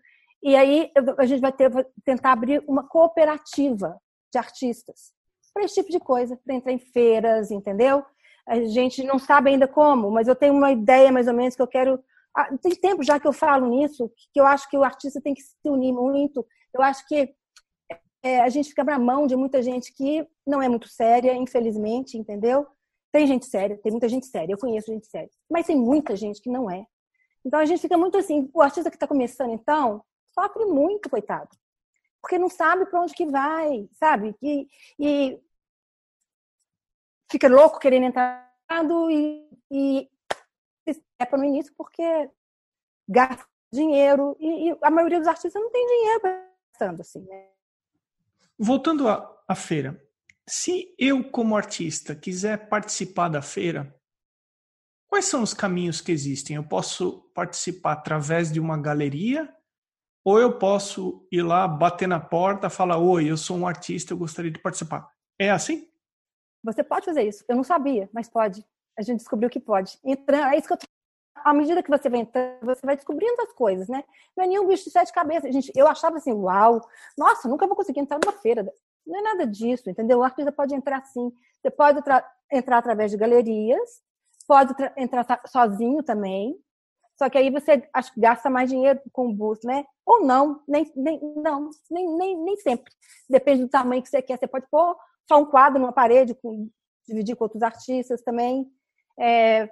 [0.43, 1.71] E aí a gente vai ter,
[2.05, 3.99] tentar abrir uma cooperativa
[4.33, 5.13] de artistas
[5.53, 8.05] para esse tipo de coisa, para entrar em feiras, entendeu?
[8.47, 11.63] A gente não sabe ainda como, mas eu tenho uma ideia mais ou menos que
[11.63, 12.03] eu quero.
[12.35, 15.35] Ah, tem tempo já que eu falo nisso, que eu acho que o artista tem
[15.35, 16.47] que se unir muito.
[16.73, 17.35] Eu acho que
[18.23, 22.17] é, a gente fica na mão de muita gente que não é muito séria, infelizmente,
[22.17, 22.67] entendeu?
[23.13, 26.41] Tem gente séria, tem muita gente séria, eu conheço gente séria, mas tem muita gente
[26.43, 26.85] que não é.
[27.45, 30.03] Então a gente fica muito assim, o artista que está começando, então,
[30.35, 31.49] sofre muito, coitado.
[32.21, 34.35] Porque não sabe para onde que vai, sabe?
[34.43, 35.41] E, e
[37.31, 38.49] fica louco querendo entrar
[39.11, 40.11] e, e
[40.93, 41.03] se
[41.37, 42.31] no início porque
[43.09, 46.21] gasta dinheiro e, e, a maioria dos artistas não tem dinheiro
[46.73, 47.49] gastando assim, né?
[48.59, 50.03] Voltando à, à feira,
[50.47, 53.95] se eu como artista quiser participar da feira,
[55.07, 56.57] quais são os caminhos que existem?
[56.57, 59.55] Eu posso participar através de uma galeria
[60.29, 64.19] ou eu posso ir lá, bater na porta, falar: Oi, eu sou um artista, eu
[64.19, 65.11] gostaria de participar.
[65.39, 65.89] É assim?
[66.63, 67.43] Você pode fazer isso.
[67.49, 68.63] Eu não sabia, mas pode.
[68.99, 69.99] A gente descobriu que pode.
[70.05, 70.79] Entrando, é isso que eu
[71.43, 74.05] à medida que você vai entrando, você vai descobrindo as coisas, né?
[74.37, 75.51] Não é nenhum bicho de sete cabeças.
[75.51, 76.87] Gente, eu achava assim, uau,
[77.17, 78.71] nossa, nunca vou conseguir entrar numa feira.
[79.07, 80.19] Não é nada disso, entendeu?
[80.19, 81.33] O artista pode entrar sim.
[81.63, 82.01] Você pode
[82.53, 84.03] entrar através de galerias,
[84.47, 86.55] pode entrar sozinho também,
[87.19, 87.83] só que aí você
[88.17, 89.85] gasta mais dinheiro com o bus, né?
[90.07, 92.93] Ou não, nem, nem, não, nem, nem, nem sempre.
[93.29, 94.39] Depende do tamanho que você quer.
[94.39, 96.71] Você pode pôr só um quadro numa parede, com,
[97.07, 98.71] dividir com outros artistas também.
[99.19, 99.69] É,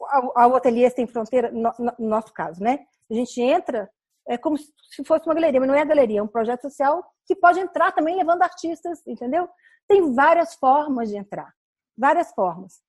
[0.00, 2.86] o ateliê sem fronteira, no, no, nosso caso, né?
[3.10, 3.90] A gente entra
[4.28, 7.34] é como se fosse uma galeria, mas não é galeria, é um projeto social que
[7.34, 9.48] pode entrar também levando artistas, entendeu?
[9.88, 11.52] Tem várias formas de entrar,
[11.98, 12.80] várias formas.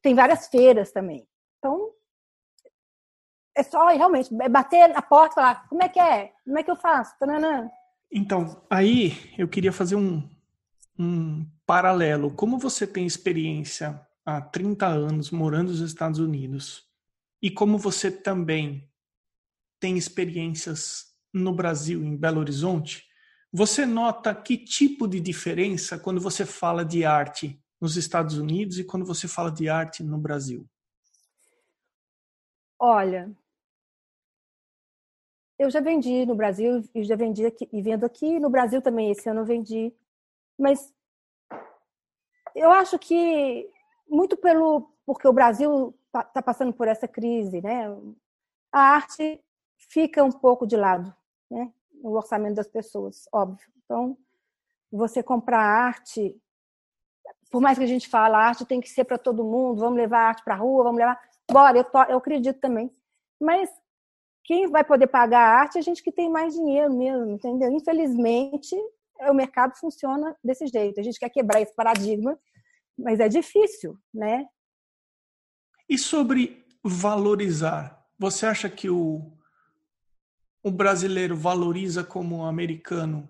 [0.00, 1.28] Tem várias feiras também.
[1.58, 1.92] Então,
[3.56, 6.32] é só realmente é bater na porta e falar, como é que é?
[6.44, 7.14] Como é que eu faço?
[7.18, 7.70] Tananã.
[8.12, 10.28] Então, aí eu queria fazer um,
[10.98, 12.30] um paralelo.
[12.30, 16.88] Como você tem experiência há 30 anos morando nos Estados Unidos
[17.42, 18.88] e como você também
[19.78, 23.06] tem experiências no Brasil, em Belo Horizonte,
[23.52, 28.84] você nota que tipo de diferença quando você fala de arte nos Estados Unidos e
[28.84, 30.68] quando você fala de arte no Brasil?
[32.78, 33.30] Olha,
[35.60, 39.10] eu já vendi no Brasil e já vendi aqui e vendo aqui no Brasil também
[39.10, 39.94] esse ano eu vendi,
[40.58, 40.90] mas
[42.54, 43.70] eu acho que
[44.08, 47.94] muito pelo porque o Brasil está tá passando por essa crise, né?
[48.72, 49.38] A arte
[49.76, 51.14] fica um pouco de lado,
[51.50, 51.70] né?
[51.92, 53.68] No orçamento das pessoas, óbvio.
[53.84, 54.16] Então,
[54.90, 56.40] você comprar arte,
[57.50, 59.98] por mais que a gente fale, a arte tem que ser para todo mundo, vamos
[59.98, 61.20] levar a arte para a rua, vamos levar.
[61.50, 62.90] Bora, eu, eu acredito também.
[63.38, 63.70] Mas
[64.44, 67.70] quem vai poder pagar a arte é a gente que tem mais dinheiro mesmo, entendeu?
[67.70, 68.74] Infelizmente,
[69.28, 70.98] o mercado funciona desse jeito.
[70.98, 72.38] A gente quer quebrar esse paradigma,
[72.98, 74.46] mas é difícil, né?
[75.88, 79.32] E sobre valorizar, você acha que o,
[80.62, 83.28] o brasileiro valoriza como o americano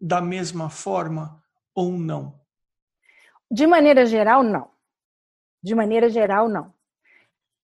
[0.00, 1.42] da mesma forma
[1.74, 2.40] ou não?
[3.50, 4.70] De maneira geral, não.
[5.62, 6.72] De maneira geral, não.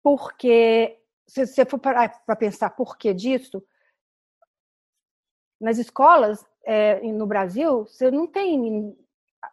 [0.01, 3.63] Porque se você for para pensar por que disso,
[5.59, 8.95] nas escolas é, no Brasil, você não tem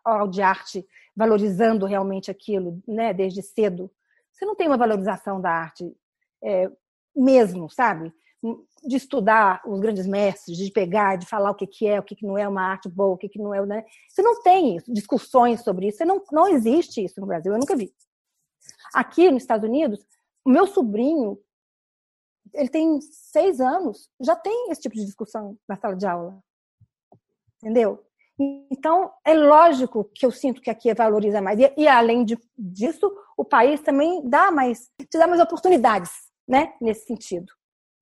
[0.04, 3.90] aula de arte valorizando realmente aquilo, né, desde cedo.
[4.32, 5.94] Você não tem uma valorização da arte
[6.42, 6.70] é,
[7.14, 8.12] mesmo, sabe?
[8.82, 12.16] De estudar os grandes mestres, de pegar, de falar o que, que é, o que,
[12.16, 13.64] que não é uma arte boa, o que, que não é.
[13.66, 13.84] Né?
[14.08, 17.76] Você não tem discussões sobre isso, você não, não existe isso no Brasil, eu nunca
[17.76, 17.92] vi.
[18.94, 20.04] Aqui nos Estados Unidos,
[20.44, 21.38] o meu sobrinho
[22.54, 26.38] ele tem seis anos, já tem esse tipo de discussão na sala de aula.
[27.62, 28.02] Entendeu?
[28.70, 31.58] Então, é lógico que eu sinto que aqui valoriza mais.
[31.60, 36.10] E, e além de, disso, o país também dá mais, te dá mais oportunidades,
[36.48, 36.72] né?
[36.80, 37.52] Nesse sentido.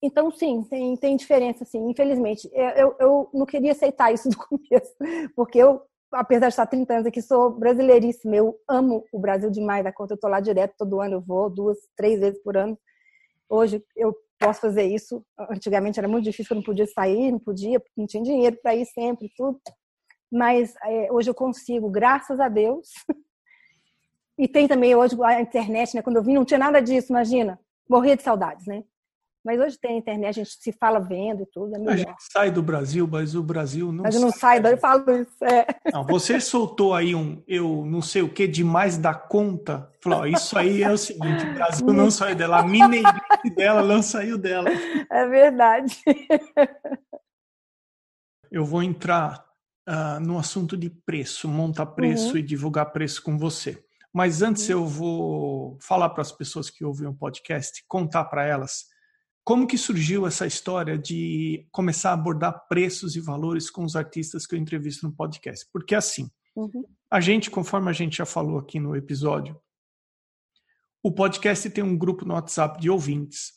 [0.01, 2.49] Então, sim, tem, tem diferença, sim, infelizmente.
[2.53, 4.95] Eu, eu, eu não queria aceitar isso do começo,
[5.35, 5.83] porque eu,
[6.13, 8.37] apesar de estar 30 anos aqui, sou brasileiríssima.
[8.37, 10.13] Eu amo o Brasil demais da conta.
[10.13, 12.79] Eu estou lá direto, todo ano eu vou, duas, três vezes por ano.
[13.49, 15.25] Hoje eu posso fazer isso.
[15.51, 18.87] Antigamente era muito difícil, eu não podia sair, não podia, não tinha dinheiro para ir
[18.87, 19.61] sempre, tudo.
[20.31, 22.89] Mas é, hoje eu consigo, graças a Deus.
[24.41, 26.01] E tem também hoje a internet, né?
[26.01, 27.59] Quando eu vim não tinha nada disso, imagina.
[27.91, 28.85] Morria de saudades, né?
[29.45, 31.75] Mas hoje tem internet, a gente se fala vendo e tudo.
[31.75, 34.03] É a gente sai do Brasil, mas o Brasil não.
[34.03, 35.45] Mas não sai, daí eu falo isso.
[35.45, 35.67] É.
[35.93, 39.91] Não, você soltou aí um, eu não sei o que, demais da conta.
[40.03, 44.03] Falou, isso aí é o seguinte: o Brasil não saiu dela, a mineirice dela não
[44.03, 44.71] saiu dela.
[45.11, 45.97] É verdade.
[48.51, 49.45] Eu vou entrar
[49.89, 52.39] uh, no assunto de preço, montar preço uhum.
[52.39, 53.83] e divulgar preço com você.
[54.13, 54.73] Mas antes uhum.
[54.73, 58.87] eu vou falar para as pessoas que ouvem o podcast, contar para elas
[59.49, 64.47] como que surgiu essa história de começar a abordar preços e valores com os artistas
[64.47, 65.67] que eu entrevisto no podcast?
[65.73, 66.85] Porque assim, uhum.
[67.11, 69.59] a gente, conforme a gente já falou aqui no episódio,
[71.03, 73.53] o podcast tem um grupo no WhatsApp de ouvintes.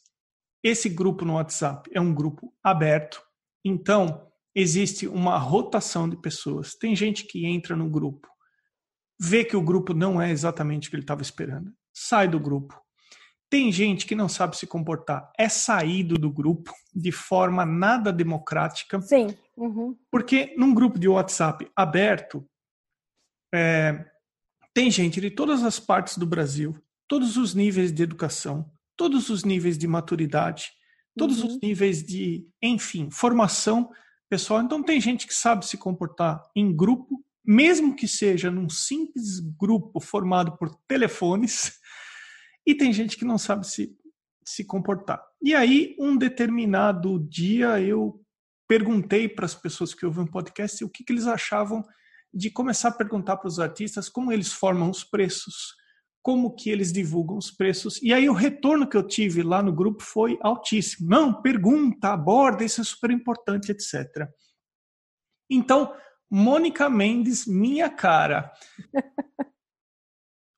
[0.64, 3.22] Esse grupo no WhatsApp é um grupo aberto,
[3.62, 6.74] então existe uma rotação de pessoas.
[6.74, 8.30] Tem gente que entra no grupo,
[9.20, 12.82] vê que o grupo não é exatamente o que ele estava esperando, sai do grupo.
[13.52, 19.02] Tem gente que não sabe se comportar, é saído do grupo de forma nada democrática.
[19.02, 19.36] Sim.
[19.58, 19.93] Uhum.
[20.10, 22.47] Porque num grupo de WhatsApp aberto,
[23.54, 24.06] é,
[24.74, 26.74] tem gente de todas as partes do Brasil,
[27.10, 30.72] todos os níveis de educação, todos os níveis de maturidade,
[31.18, 31.49] todos uhum.
[31.49, 33.91] os níveis de, enfim, formação
[34.30, 34.62] pessoal.
[34.62, 39.99] Então tem gente que sabe se comportar em grupo, mesmo que seja num simples grupo
[39.99, 41.80] formado por telefones,
[42.66, 43.95] e tem gente que não sabe se,
[44.45, 45.24] se comportar.
[45.41, 48.22] E aí, um determinado dia, eu
[48.68, 51.84] perguntei para as pessoas que ouvem o podcast o que, que eles achavam
[52.34, 55.76] de começar a perguntar para os artistas como eles formam os preços,
[56.22, 58.01] como que eles divulgam os preços.
[58.01, 61.09] E aí o retorno que eu tive lá no grupo foi altíssimo.
[61.09, 64.30] Não, pergunta, aborda, isso é super importante, etc.
[65.49, 65.93] Então,
[66.30, 68.51] Mônica Mendes, minha cara.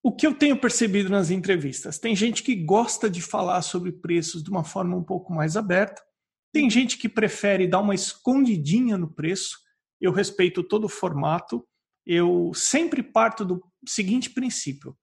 [0.03, 1.97] o que eu tenho percebido nas entrevistas?
[1.97, 6.03] Tem gente que gosta de falar sobre preços de uma forma um pouco mais aberta.
[6.51, 9.63] Tem gente que prefere dar uma escondidinha no preço
[10.03, 11.65] eu respeito todo o formato,
[12.05, 14.97] eu sempre parto do seguinte princípio: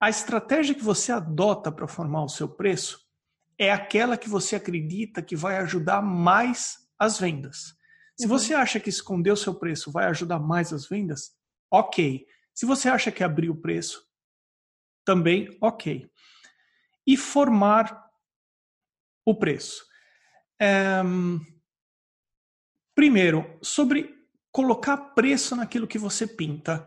[0.00, 2.98] a estratégia que você adota para formar o seu preço
[3.56, 7.74] é aquela que você acredita que vai ajudar mais as vendas.
[8.18, 8.30] Se uhum.
[8.30, 11.30] você acha que esconder o seu preço vai ajudar mais as vendas,
[11.70, 12.26] ok.
[12.52, 14.04] Se você acha que abrir o preço,
[15.04, 16.08] também ok.
[17.06, 18.10] E formar
[19.24, 19.84] o preço.
[20.60, 21.02] É...
[22.94, 24.14] Primeiro, sobre
[24.50, 26.86] colocar preço naquilo que você pinta.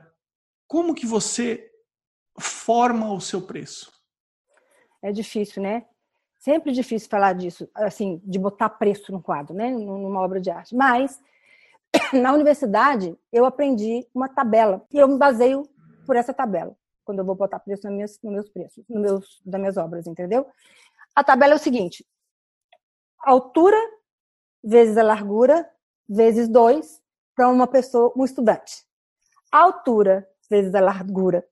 [0.68, 1.72] Como que você
[2.40, 3.92] forma o seu preço?
[5.02, 5.86] É difícil, né?
[6.40, 9.72] Sempre difícil falar disso, assim, de botar preço no quadro, né?
[9.72, 10.76] Numa obra de arte.
[10.76, 11.20] Mas
[12.14, 15.64] na universidade eu aprendi uma tabela e eu me baseio
[16.06, 19.42] por essa tabela quando eu vou botar preço nos meus, nos meus preços, nos meus,
[19.46, 20.46] das minhas obras, entendeu?
[21.16, 22.06] A tabela é o seguinte:
[23.20, 23.78] altura
[24.64, 25.70] vezes a largura
[26.10, 27.02] vezes 2
[27.36, 28.84] para uma pessoa, um estudante.
[29.52, 31.48] Altura vezes a largura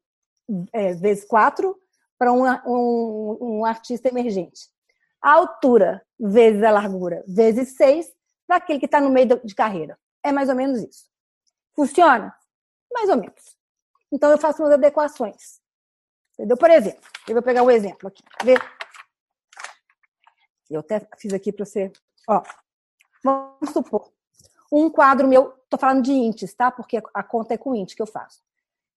[0.71, 1.79] é, vezes 4
[2.17, 4.69] para um, um, artista emergente.
[5.21, 8.11] Altura vezes a largura vezes 6
[8.47, 9.97] para aquele que está no meio de carreira.
[10.23, 11.05] É mais ou menos isso.
[11.75, 12.33] Funciona?
[12.93, 13.52] Mais ou menos.
[14.13, 15.59] Então eu faço umas adequações.
[16.33, 16.55] Entendeu?
[16.55, 18.23] Por exemplo, eu vou pegar um exemplo aqui.
[18.43, 18.55] Vê?
[20.69, 21.91] Eu até fiz aqui para você.
[22.29, 22.41] Ó,
[23.23, 24.13] vamos supor
[24.73, 26.71] um quadro meu, estou falando de intes, tá?
[26.71, 28.41] Porque a conta é com int que eu faço.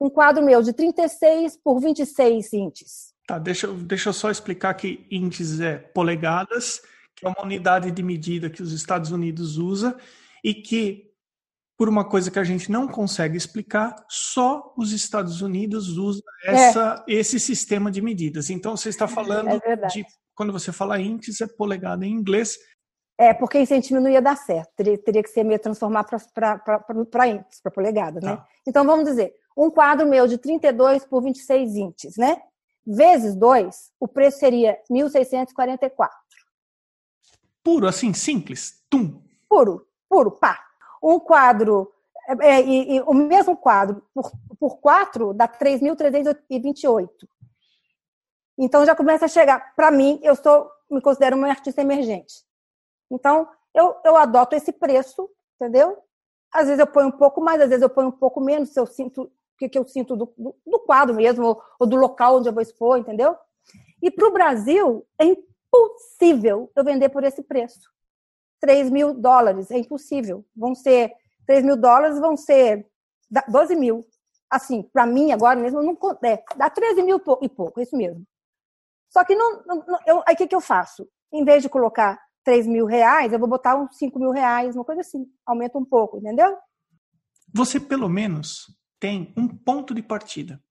[0.01, 3.15] Um quadro meu de 36 por 26 intes.
[3.27, 6.81] Tá, deixa, deixa eu só explicar que intes é polegadas,
[7.15, 9.99] que é uma unidade de medida que os Estados Unidos usa
[10.43, 11.13] e que,
[11.77, 16.55] por uma coisa que a gente não consegue explicar, só os Estados Unidos usam é.
[16.55, 17.13] essa, é.
[17.13, 18.49] esse sistema de medidas.
[18.51, 20.05] Então, você está falando é de.
[20.35, 22.59] Quando você fala intes, é polegada em inglês,
[23.19, 24.71] é, porque em centímetro não ia dar certo.
[24.77, 28.37] Teria, teria que ser meio transformar para inches, para polegadas, né?
[28.37, 28.47] Tá.
[28.67, 32.37] Então, vamos dizer, um quadro meu de 32 por 26 inches, né?
[32.87, 36.09] Vezes 2, o preço seria 1.644.
[37.65, 38.85] Puro, assim, simples.
[38.91, 39.23] Tum.
[39.49, 40.66] Puro, puro, pá.
[41.07, 41.93] Um quadro,
[42.29, 47.09] é, é e, o mesmo quadro por, por 4 dá 3.328.
[48.59, 49.73] Então já começa a chegar.
[49.77, 52.45] Para mim, eu sou, me considero uma artista emergente.
[53.09, 55.31] Então, eu, eu adoto esse preço,
[55.61, 55.97] entendeu?
[56.51, 58.81] Às vezes eu ponho um pouco mais, às vezes eu ponho um pouco menos, se
[58.81, 62.39] eu sinto que, que eu sinto do, do, do quadro mesmo, ou, ou, do local
[62.39, 63.37] onde eu vou expor, entendeu?
[64.03, 67.91] E para o Brasil, é impossível eu vender por esse preço.
[68.61, 70.45] 3 mil dólares, é impossível.
[70.57, 71.13] Vão ser
[71.47, 72.87] 3 mil dólares, vão ser
[73.49, 74.05] 12 mil.
[74.51, 78.25] Assim, para mim, agora mesmo, não é, dá 13 mil e pouco, isso mesmo.
[79.09, 81.09] Só que não, não eu, aí o que, que eu faço?
[81.33, 84.85] Em vez de colocar 3 mil reais, eu vou botar uns 5 mil reais, uma
[84.85, 85.27] coisa assim.
[85.45, 86.57] Aumenta um pouco, entendeu?
[87.53, 88.67] Você pelo menos
[89.01, 90.63] tem um ponto de partida.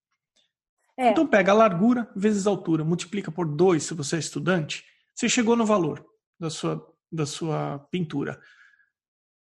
[0.98, 1.10] É.
[1.10, 5.28] Então pega a largura vezes a altura, multiplica por 2 se você é estudante, você
[5.28, 6.06] chegou no valor
[6.40, 6.86] da sua,
[7.16, 8.40] da sua pintura.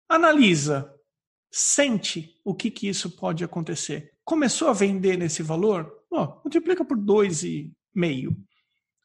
[0.09, 0.95] Analisa,
[1.51, 4.13] sente o que, que isso pode acontecer.
[4.25, 6.05] Começou a vender nesse valor?
[6.11, 8.35] Oh, multiplica por 2,5.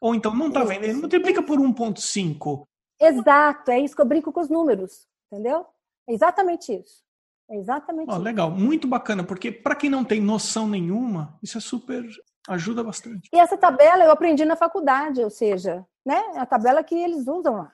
[0.01, 2.65] Ou então não está vendendo, multiplica por 1,5.
[2.99, 5.65] Exato, é isso que eu brinco com os números, entendeu?
[6.07, 7.03] É exatamente isso.
[7.49, 8.21] É exatamente oh, isso.
[8.21, 12.05] Legal, muito bacana, porque para quem não tem noção nenhuma, isso é super
[12.47, 13.29] ajuda bastante.
[13.33, 17.57] E essa tabela eu aprendi na faculdade, ou seja, né, a tabela que eles usam
[17.57, 17.71] lá.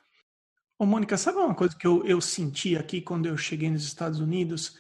[0.78, 4.19] Ô, Mônica, sabe uma coisa que eu, eu senti aqui quando eu cheguei nos Estados
[4.19, 4.78] Unidos?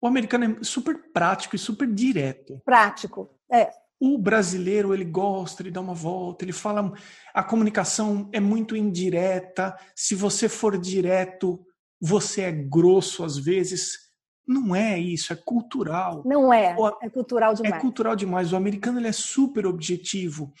[0.00, 2.60] O americano é super prático e super direto.
[2.64, 3.70] Prático, é.
[4.00, 6.92] O brasileiro, ele gosta, ele dá uma volta, ele fala.
[7.34, 9.76] A comunicação é muito indireta.
[9.94, 11.62] Se você for direto,
[12.00, 14.10] você é grosso às vezes.
[14.46, 16.22] Não é isso, é cultural.
[16.24, 17.74] Não é, é cultural demais.
[17.74, 18.52] É cultural demais.
[18.52, 20.52] O americano ele é super objetivo.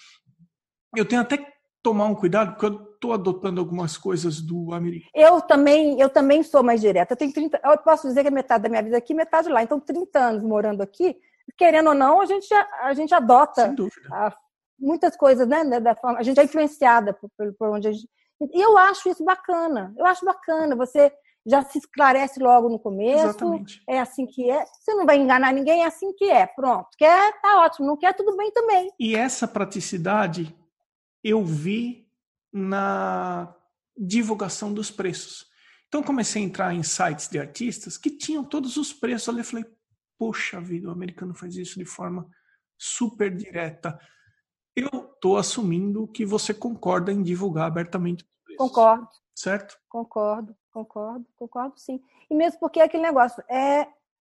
[0.94, 1.50] Eu tenho até que
[1.82, 5.10] tomar um cuidado, porque eu estou adotando algumas coisas do americano.
[5.14, 7.14] Eu também, eu também sou mais direta.
[7.14, 9.62] Eu tenho 30, eu posso dizer que é metade da minha vida aqui, metade lá.
[9.62, 11.16] Então, 30 anos morando aqui,
[11.56, 13.74] querendo ou não, a gente, a gente adota
[14.12, 14.36] a,
[14.78, 15.80] muitas coisas, né?
[15.80, 18.08] Da forma, a gente é influenciada por, por onde a gente.
[18.52, 19.94] E eu acho isso bacana.
[19.96, 20.76] Eu acho bacana.
[20.76, 21.10] Você
[21.46, 23.24] já se esclarece logo no começo.
[23.24, 23.82] Exatamente.
[23.88, 24.64] É assim que é.
[24.66, 26.46] Você não vai enganar ninguém, é assim que é.
[26.46, 26.88] Pronto.
[26.98, 27.86] Quer, tá ótimo.
[27.86, 28.90] Não quer, tudo bem também.
[28.98, 30.54] E essa praticidade
[31.22, 32.09] eu vi
[32.52, 33.54] na
[33.96, 35.48] divulgação dos preços.
[35.88, 39.28] Então comecei a entrar em sites de artistas que tinham todos os preços.
[39.28, 39.64] Ali eu falei,
[40.18, 42.28] poxa vida, o americano faz isso de forma
[42.78, 43.98] super direta.
[44.74, 48.58] Eu estou assumindo que você concorda em divulgar abertamente os preços.
[48.58, 49.08] Concordo.
[49.34, 49.78] Certo?
[49.88, 52.02] Concordo, concordo, concordo sim.
[52.30, 53.88] E mesmo porque aquele negócio é,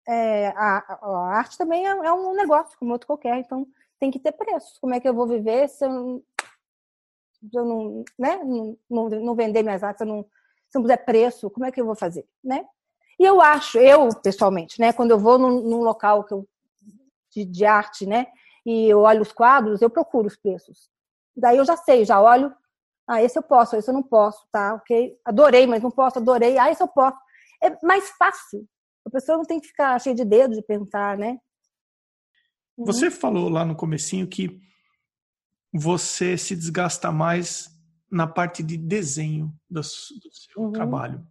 [0.08, 3.66] é a, a, arte também é, é, um negócio como outro qualquer, então
[4.00, 4.78] tem que ter preços.
[4.80, 6.24] Como é que eu vou viver se eu,
[7.54, 8.40] eu não, né,
[8.90, 11.86] não, não vender minhas artes, eu não, se não puser preço, como é que eu
[11.86, 12.66] vou fazer, né?
[13.20, 16.48] E eu acho, eu pessoalmente, né, quando eu vou num, num local que eu,
[17.32, 18.28] de, de, arte, né,
[18.66, 20.90] e eu olho os quadros, eu procuro os preços.
[21.36, 22.54] Daí eu já sei, já olho,
[23.08, 25.18] ah, esse eu posso, esse eu não posso, tá, ok?
[25.24, 27.18] Adorei, mas não posso, adorei, ah, esse eu posso.
[27.64, 28.68] É mais fácil.
[29.06, 31.40] A pessoa não tem que ficar cheia de dedo de perguntar, né?
[32.78, 32.86] Uhum.
[32.86, 34.60] Você falou lá no comecinho que
[35.74, 37.70] você se desgasta mais
[38.10, 40.10] na parte de desenho do, seu
[40.58, 40.72] uhum.
[40.72, 41.26] trabalho.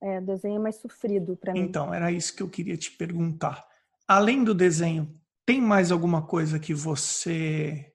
[0.00, 1.60] É, desenho é mais sofrido para mim.
[1.60, 3.64] Então, era isso que eu queria te perguntar.
[4.06, 5.14] Além do desenho,
[5.46, 7.92] tem mais alguma coisa que você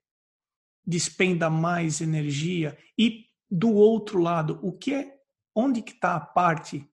[0.85, 2.77] despenda mais energia?
[2.97, 5.17] E do outro lado, o que é,
[5.53, 6.89] onde que está a parte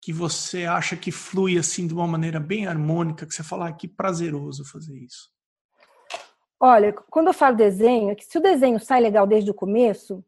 [0.00, 3.72] que você acha que flui assim de uma maneira bem harmônica, que você fala ah,
[3.72, 5.33] que prazeroso fazer isso?
[6.66, 10.24] Olha, quando eu falo desenho, é que se o desenho sai legal desde o começo,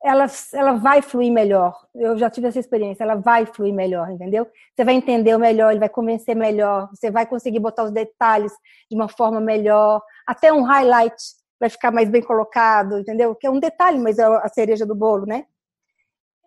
[0.00, 1.76] ela, ela vai fluir melhor.
[1.92, 4.48] Eu já tive essa experiência, ela vai fluir melhor, entendeu?
[4.72, 8.52] Você vai entender melhor, ele vai convencer melhor, você vai conseguir botar os detalhes
[8.88, 11.16] de uma forma melhor, até um highlight
[11.58, 13.34] vai ficar mais bem colocado, entendeu?
[13.34, 15.46] Que é um detalhe, mas é a cereja do bolo, né?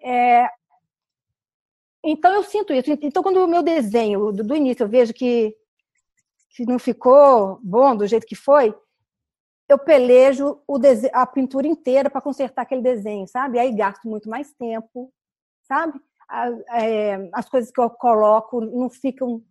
[0.02, 0.48] É...
[2.02, 2.90] Então eu sinto isso.
[3.02, 5.54] Então quando o meu desenho, do, do início, eu vejo que,
[6.52, 8.74] que não ficou bom do jeito que foi,
[9.68, 10.62] eu pelejo
[11.12, 13.58] a pintura inteira para consertar aquele desenho, sabe?
[13.58, 15.12] Aí gasto muito mais tempo,
[15.64, 16.00] sabe?
[16.72, 19.44] É, as coisas que eu coloco não ficam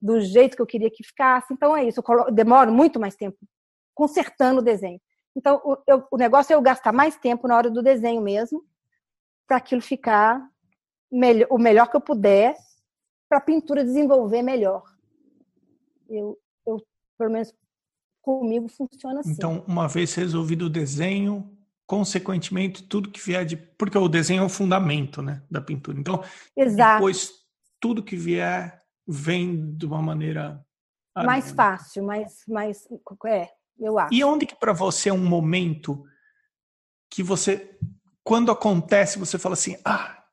[0.00, 1.52] do jeito que eu queria que ficasse.
[1.52, 3.38] Então é isso, eu coloco, demoro muito mais tempo
[3.94, 5.00] consertando o desenho.
[5.34, 8.64] Então o, eu, o negócio é eu gastar mais tempo na hora do desenho mesmo,
[9.46, 10.46] para aquilo ficar
[11.10, 12.56] melhor, o melhor que eu puder,
[13.28, 14.82] para a pintura desenvolver melhor.
[16.08, 16.78] Eu, eu,
[17.16, 17.54] pelo menos
[18.22, 19.32] comigo funciona assim.
[19.32, 21.50] Então, uma vez resolvido o desenho,
[21.86, 23.56] consequentemente, tudo que vier de.
[23.56, 25.98] Porque o desenho é o fundamento né, da pintura.
[25.98, 26.22] Então,
[26.56, 26.94] Exato.
[26.94, 27.32] depois,
[27.80, 30.64] tudo que vier vem de uma maneira.
[31.14, 32.88] Mais fácil, mais, mais.
[33.26, 34.14] É, eu acho.
[34.14, 36.04] E onde que para você é um momento
[37.10, 37.76] que você.
[38.24, 40.24] Quando acontece, você fala assim: ah,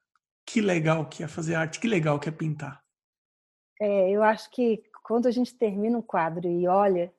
[0.46, 2.82] que legal que é fazer arte, que legal que é pintar.
[3.82, 7.12] É, eu acho que quando a gente termina um quadro e olha,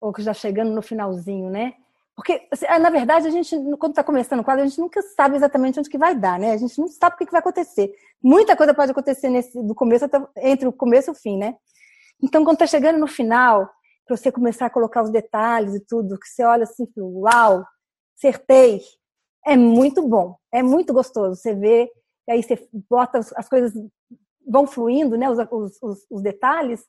[0.00, 1.74] ou que já chegando no finalzinho, né?
[2.16, 5.00] Porque, assim, ah, na verdade, a gente, quando está começando o quadro, a gente nunca
[5.02, 6.52] sabe exatamente onde que vai dar, né?
[6.52, 7.94] A gente não sabe o que, que vai acontecer.
[8.22, 11.56] Muita coisa pode acontecer nesse, do começo até, entre o começo e o fim, né?
[12.22, 13.70] Então, quando está chegando no final,
[14.06, 17.64] para você começar a colocar os detalhes e tudo, que você olha assim, uau,
[18.18, 18.82] acertei,
[19.46, 21.40] é muito bom, é muito gostoso.
[21.40, 21.90] Você vê,
[22.28, 23.72] e aí você bota as coisas
[24.46, 25.30] vão fluindo, né?
[25.30, 25.38] Os,
[25.80, 26.84] os, os detalhes,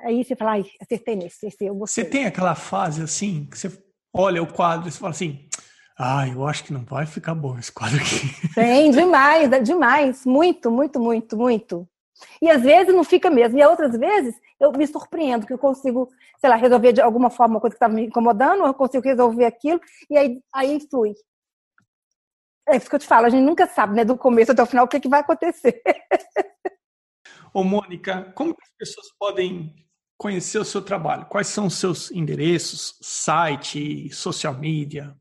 [0.00, 2.04] Aí você fala, ai, acertei nesse, esse eu gostei.
[2.04, 3.70] Você tem aquela fase assim, que você
[4.14, 5.48] olha o quadro e você fala assim,
[5.98, 8.28] ah, eu acho que não vai ficar bom esse quadro aqui.
[8.54, 11.88] Tem, demais, demais, muito, muito, muito, muito.
[12.40, 16.08] E às vezes não fica mesmo, e outras vezes eu me surpreendo que eu consigo,
[16.40, 19.44] sei lá, resolver de alguma forma uma coisa que estava me incomodando, eu consigo resolver
[19.44, 21.14] aquilo, e aí, aí flui.
[22.68, 24.66] É isso que eu te falo, a gente nunca sabe, né, do começo até o
[24.66, 25.82] final, o que, é que vai acontecer.
[27.54, 29.74] Ô, Mônica, como as pessoas podem
[30.18, 31.26] conhecer o seu trabalho?
[31.26, 35.16] Quais são os seus endereços, site, social media?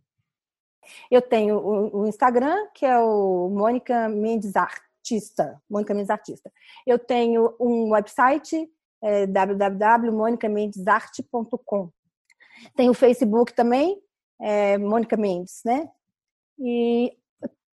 [1.09, 5.61] Eu tenho o, Instagram, que é o Mônica Mendes Artista.
[5.69, 6.51] Mônica Mendes Artista.
[6.85, 8.67] Eu tenho um website,
[9.01, 11.89] é, www.monicamendesarte.com.
[12.75, 14.01] Tem o Facebook também,
[14.41, 15.89] é, Mônica Mendes, né?
[16.59, 17.15] E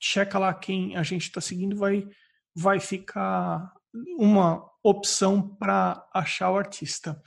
[0.00, 2.06] checa lá quem a gente está seguindo, vai,
[2.54, 3.72] vai ficar
[4.18, 7.20] uma opção para achar o artista.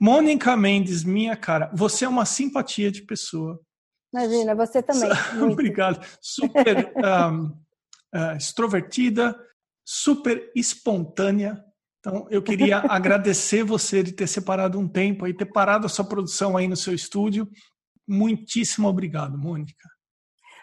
[0.00, 3.60] Mônica Mendes, minha cara, você é uma simpatia de pessoa.
[4.12, 5.10] Imagina, você também.
[5.50, 6.04] Obrigado.
[6.20, 7.52] Super um, uh,
[8.12, 9.36] ah, extrovertida,
[9.84, 11.64] super espontânea,
[12.04, 16.04] então, eu queria agradecer você de ter separado um tempo aí, ter parado a sua
[16.04, 17.48] produção aí no seu estúdio.
[18.06, 19.88] Muitíssimo obrigado, Mônica.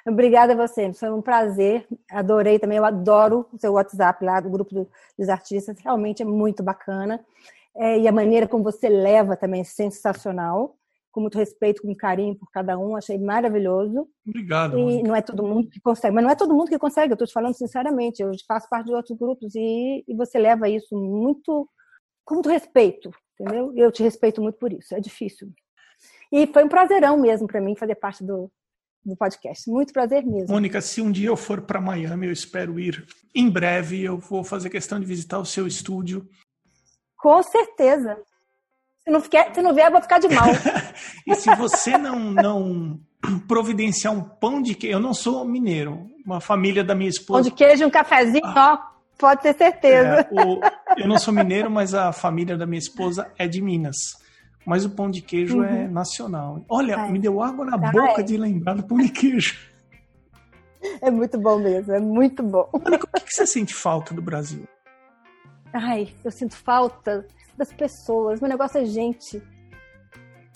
[0.05, 1.87] Obrigada a você, foi um prazer.
[2.11, 4.87] Adorei também, eu adoro o seu WhatsApp lá do grupo
[5.17, 7.19] dos artistas, realmente é muito bacana.
[7.75, 10.77] É, e a maneira como você leva também é sensacional
[11.11, 14.07] com muito respeito, com carinho por cada um, achei maravilhoso.
[14.25, 14.77] Obrigado.
[14.77, 15.07] E Mônica.
[15.07, 17.27] não é todo mundo que consegue, mas não é todo mundo que consegue, eu estou
[17.27, 21.67] te falando sinceramente, eu faço parte de outros grupos e, e você leva isso muito,
[22.25, 23.73] com muito respeito, entendeu?
[23.75, 25.51] Eu te respeito muito por isso, é difícil.
[26.31, 28.49] E foi um prazerão mesmo para mim fazer parte do,
[29.03, 29.69] do podcast.
[29.69, 30.53] Muito prazer mesmo.
[30.53, 33.05] Mônica, se um dia eu for para Miami, eu espero ir
[33.35, 34.01] em breve.
[34.01, 36.27] Eu vou fazer questão de visitar o seu estúdio.
[37.17, 38.17] Com certeza.
[39.11, 40.47] Se não, se não vier, eu vou ficar de mal.
[41.27, 42.99] e se você não, não
[43.47, 47.43] providenciar um pão de queijo, eu não sou mineiro, uma família da minha esposa.
[47.43, 50.27] Pão de queijo, um cafezinho, ah, ó, pode ter certeza.
[50.31, 50.59] É, o,
[50.97, 53.97] eu não sou mineiro, mas a família da minha esposa é de Minas.
[54.65, 55.81] Mas o pão de queijo é uhum.
[55.81, 56.63] é nacional.
[56.69, 57.11] Olha, Ai.
[57.11, 58.23] me deu água na ah, boca é.
[58.23, 59.57] de lembrar do pão de queijo.
[60.99, 62.67] É muito bom mesmo, é muito bom.
[62.73, 64.67] Mônica, o que você sente falta do Brasil?
[65.71, 67.23] Ai, eu sinto falta
[67.61, 68.41] das pessoas.
[68.41, 69.41] Meu negócio é gente.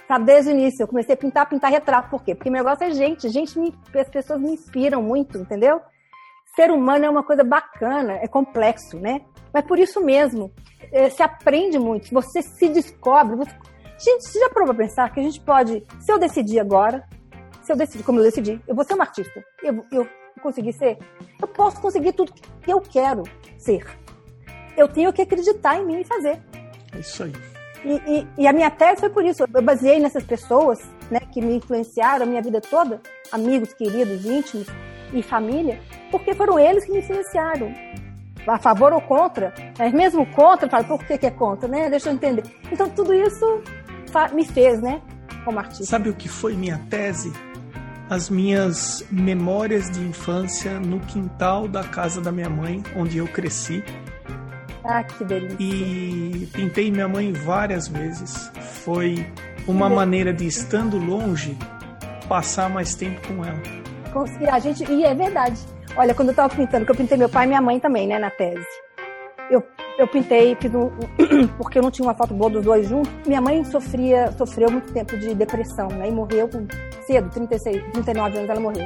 [0.08, 2.10] Tá, desde o início, eu comecei a pintar, pintar retrato.
[2.10, 2.36] Por quê?
[2.36, 3.30] Porque meu negócio é gente.
[3.30, 5.80] Gente, me, as pessoas me inspiram muito, entendeu?
[6.56, 9.22] Ser humano é uma coisa bacana, é complexo, né?
[9.54, 10.52] Mas por isso mesmo,
[10.92, 13.36] é, se aprende muito, você se descobre.
[13.36, 13.52] Você...
[13.98, 17.08] Gente, você já provou pra pensar que a gente pode, se eu decidir agora,
[17.62, 20.08] se eu decidir, como eu decidi, eu vou ser uma artista, eu, eu
[20.42, 20.98] conseguir ser,
[21.42, 23.24] eu posso conseguir tudo que eu quero
[23.58, 23.86] ser.
[24.78, 26.42] Eu tenho que acreditar em mim e fazer.
[26.96, 27.34] É isso aí.
[27.84, 29.44] E, e, e, a minha tese foi por isso.
[29.44, 30.80] Eu baseei nessas pessoas
[31.12, 33.00] né, que me influenciaram a minha vida toda,
[33.32, 34.68] amigos, queridos, íntimos
[35.14, 35.80] e família,
[36.10, 37.72] porque foram eles que me influenciaram.
[38.48, 39.54] A favor ou contra.
[39.78, 41.68] Mas mesmo contra, eu falo, por que, que é contra?
[41.68, 41.90] Né?
[41.90, 42.44] Deixa eu entender.
[42.72, 43.62] Então, tudo isso
[44.34, 45.02] me fez, né?
[45.44, 45.86] Como artista.
[45.86, 47.34] Sabe o que foi minha tese?
[48.08, 53.84] As minhas memórias de infância no quintal da casa da minha mãe, onde eu cresci
[54.88, 55.58] ah, que delícia.
[55.60, 58.52] E pintei minha mãe várias vezes.
[58.84, 59.26] Foi
[59.68, 61.58] uma maneira de, estando longe,
[62.28, 63.62] passar mais tempo com ela.
[64.40, 65.60] E a gente, e é verdade.
[65.98, 68.20] Olha, quando eu tava pintando, que eu pintei meu pai e minha mãe também, né,
[68.20, 68.66] na tese.
[69.50, 69.64] Eu,
[69.98, 70.56] eu pintei,
[71.58, 73.12] porque eu não tinha uma foto boa dos dois juntos.
[73.26, 76.68] Minha mãe sofria, sofreu muito tempo de depressão, né, e morreu com
[77.06, 78.86] cedo, 36, 39 anos ela morreu.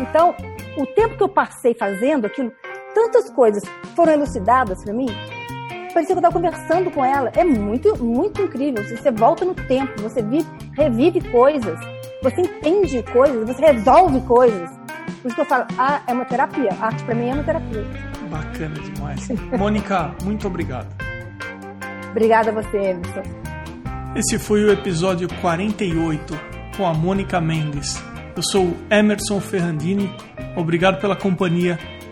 [0.00, 0.34] Então,
[0.76, 2.52] o tempo que eu passei fazendo aquilo,
[2.96, 3.62] tantas coisas
[3.94, 5.08] foram elucidadas para mim,
[5.92, 7.30] parecia que eu estava conversando com ela.
[7.36, 8.82] É muito, muito incrível.
[8.82, 11.78] Você volta no tempo, você vive, revive coisas,
[12.22, 14.70] você entende coisas, você resolve coisas.
[15.20, 16.70] Por isso que eu falo, ah, é uma terapia.
[16.80, 17.84] A arte para mim é uma terapia.
[18.30, 19.28] Bacana demais.
[19.58, 20.88] Mônica, muito obrigado.
[22.12, 23.22] Obrigada a você, Emerson.
[24.14, 26.34] Esse foi o episódio 48
[26.78, 28.02] com a Mônica Mendes.
[28.34, 30.10] Eu sou Emerson Ferrandini.
[30.56, 31.78] Obrigado pela companhia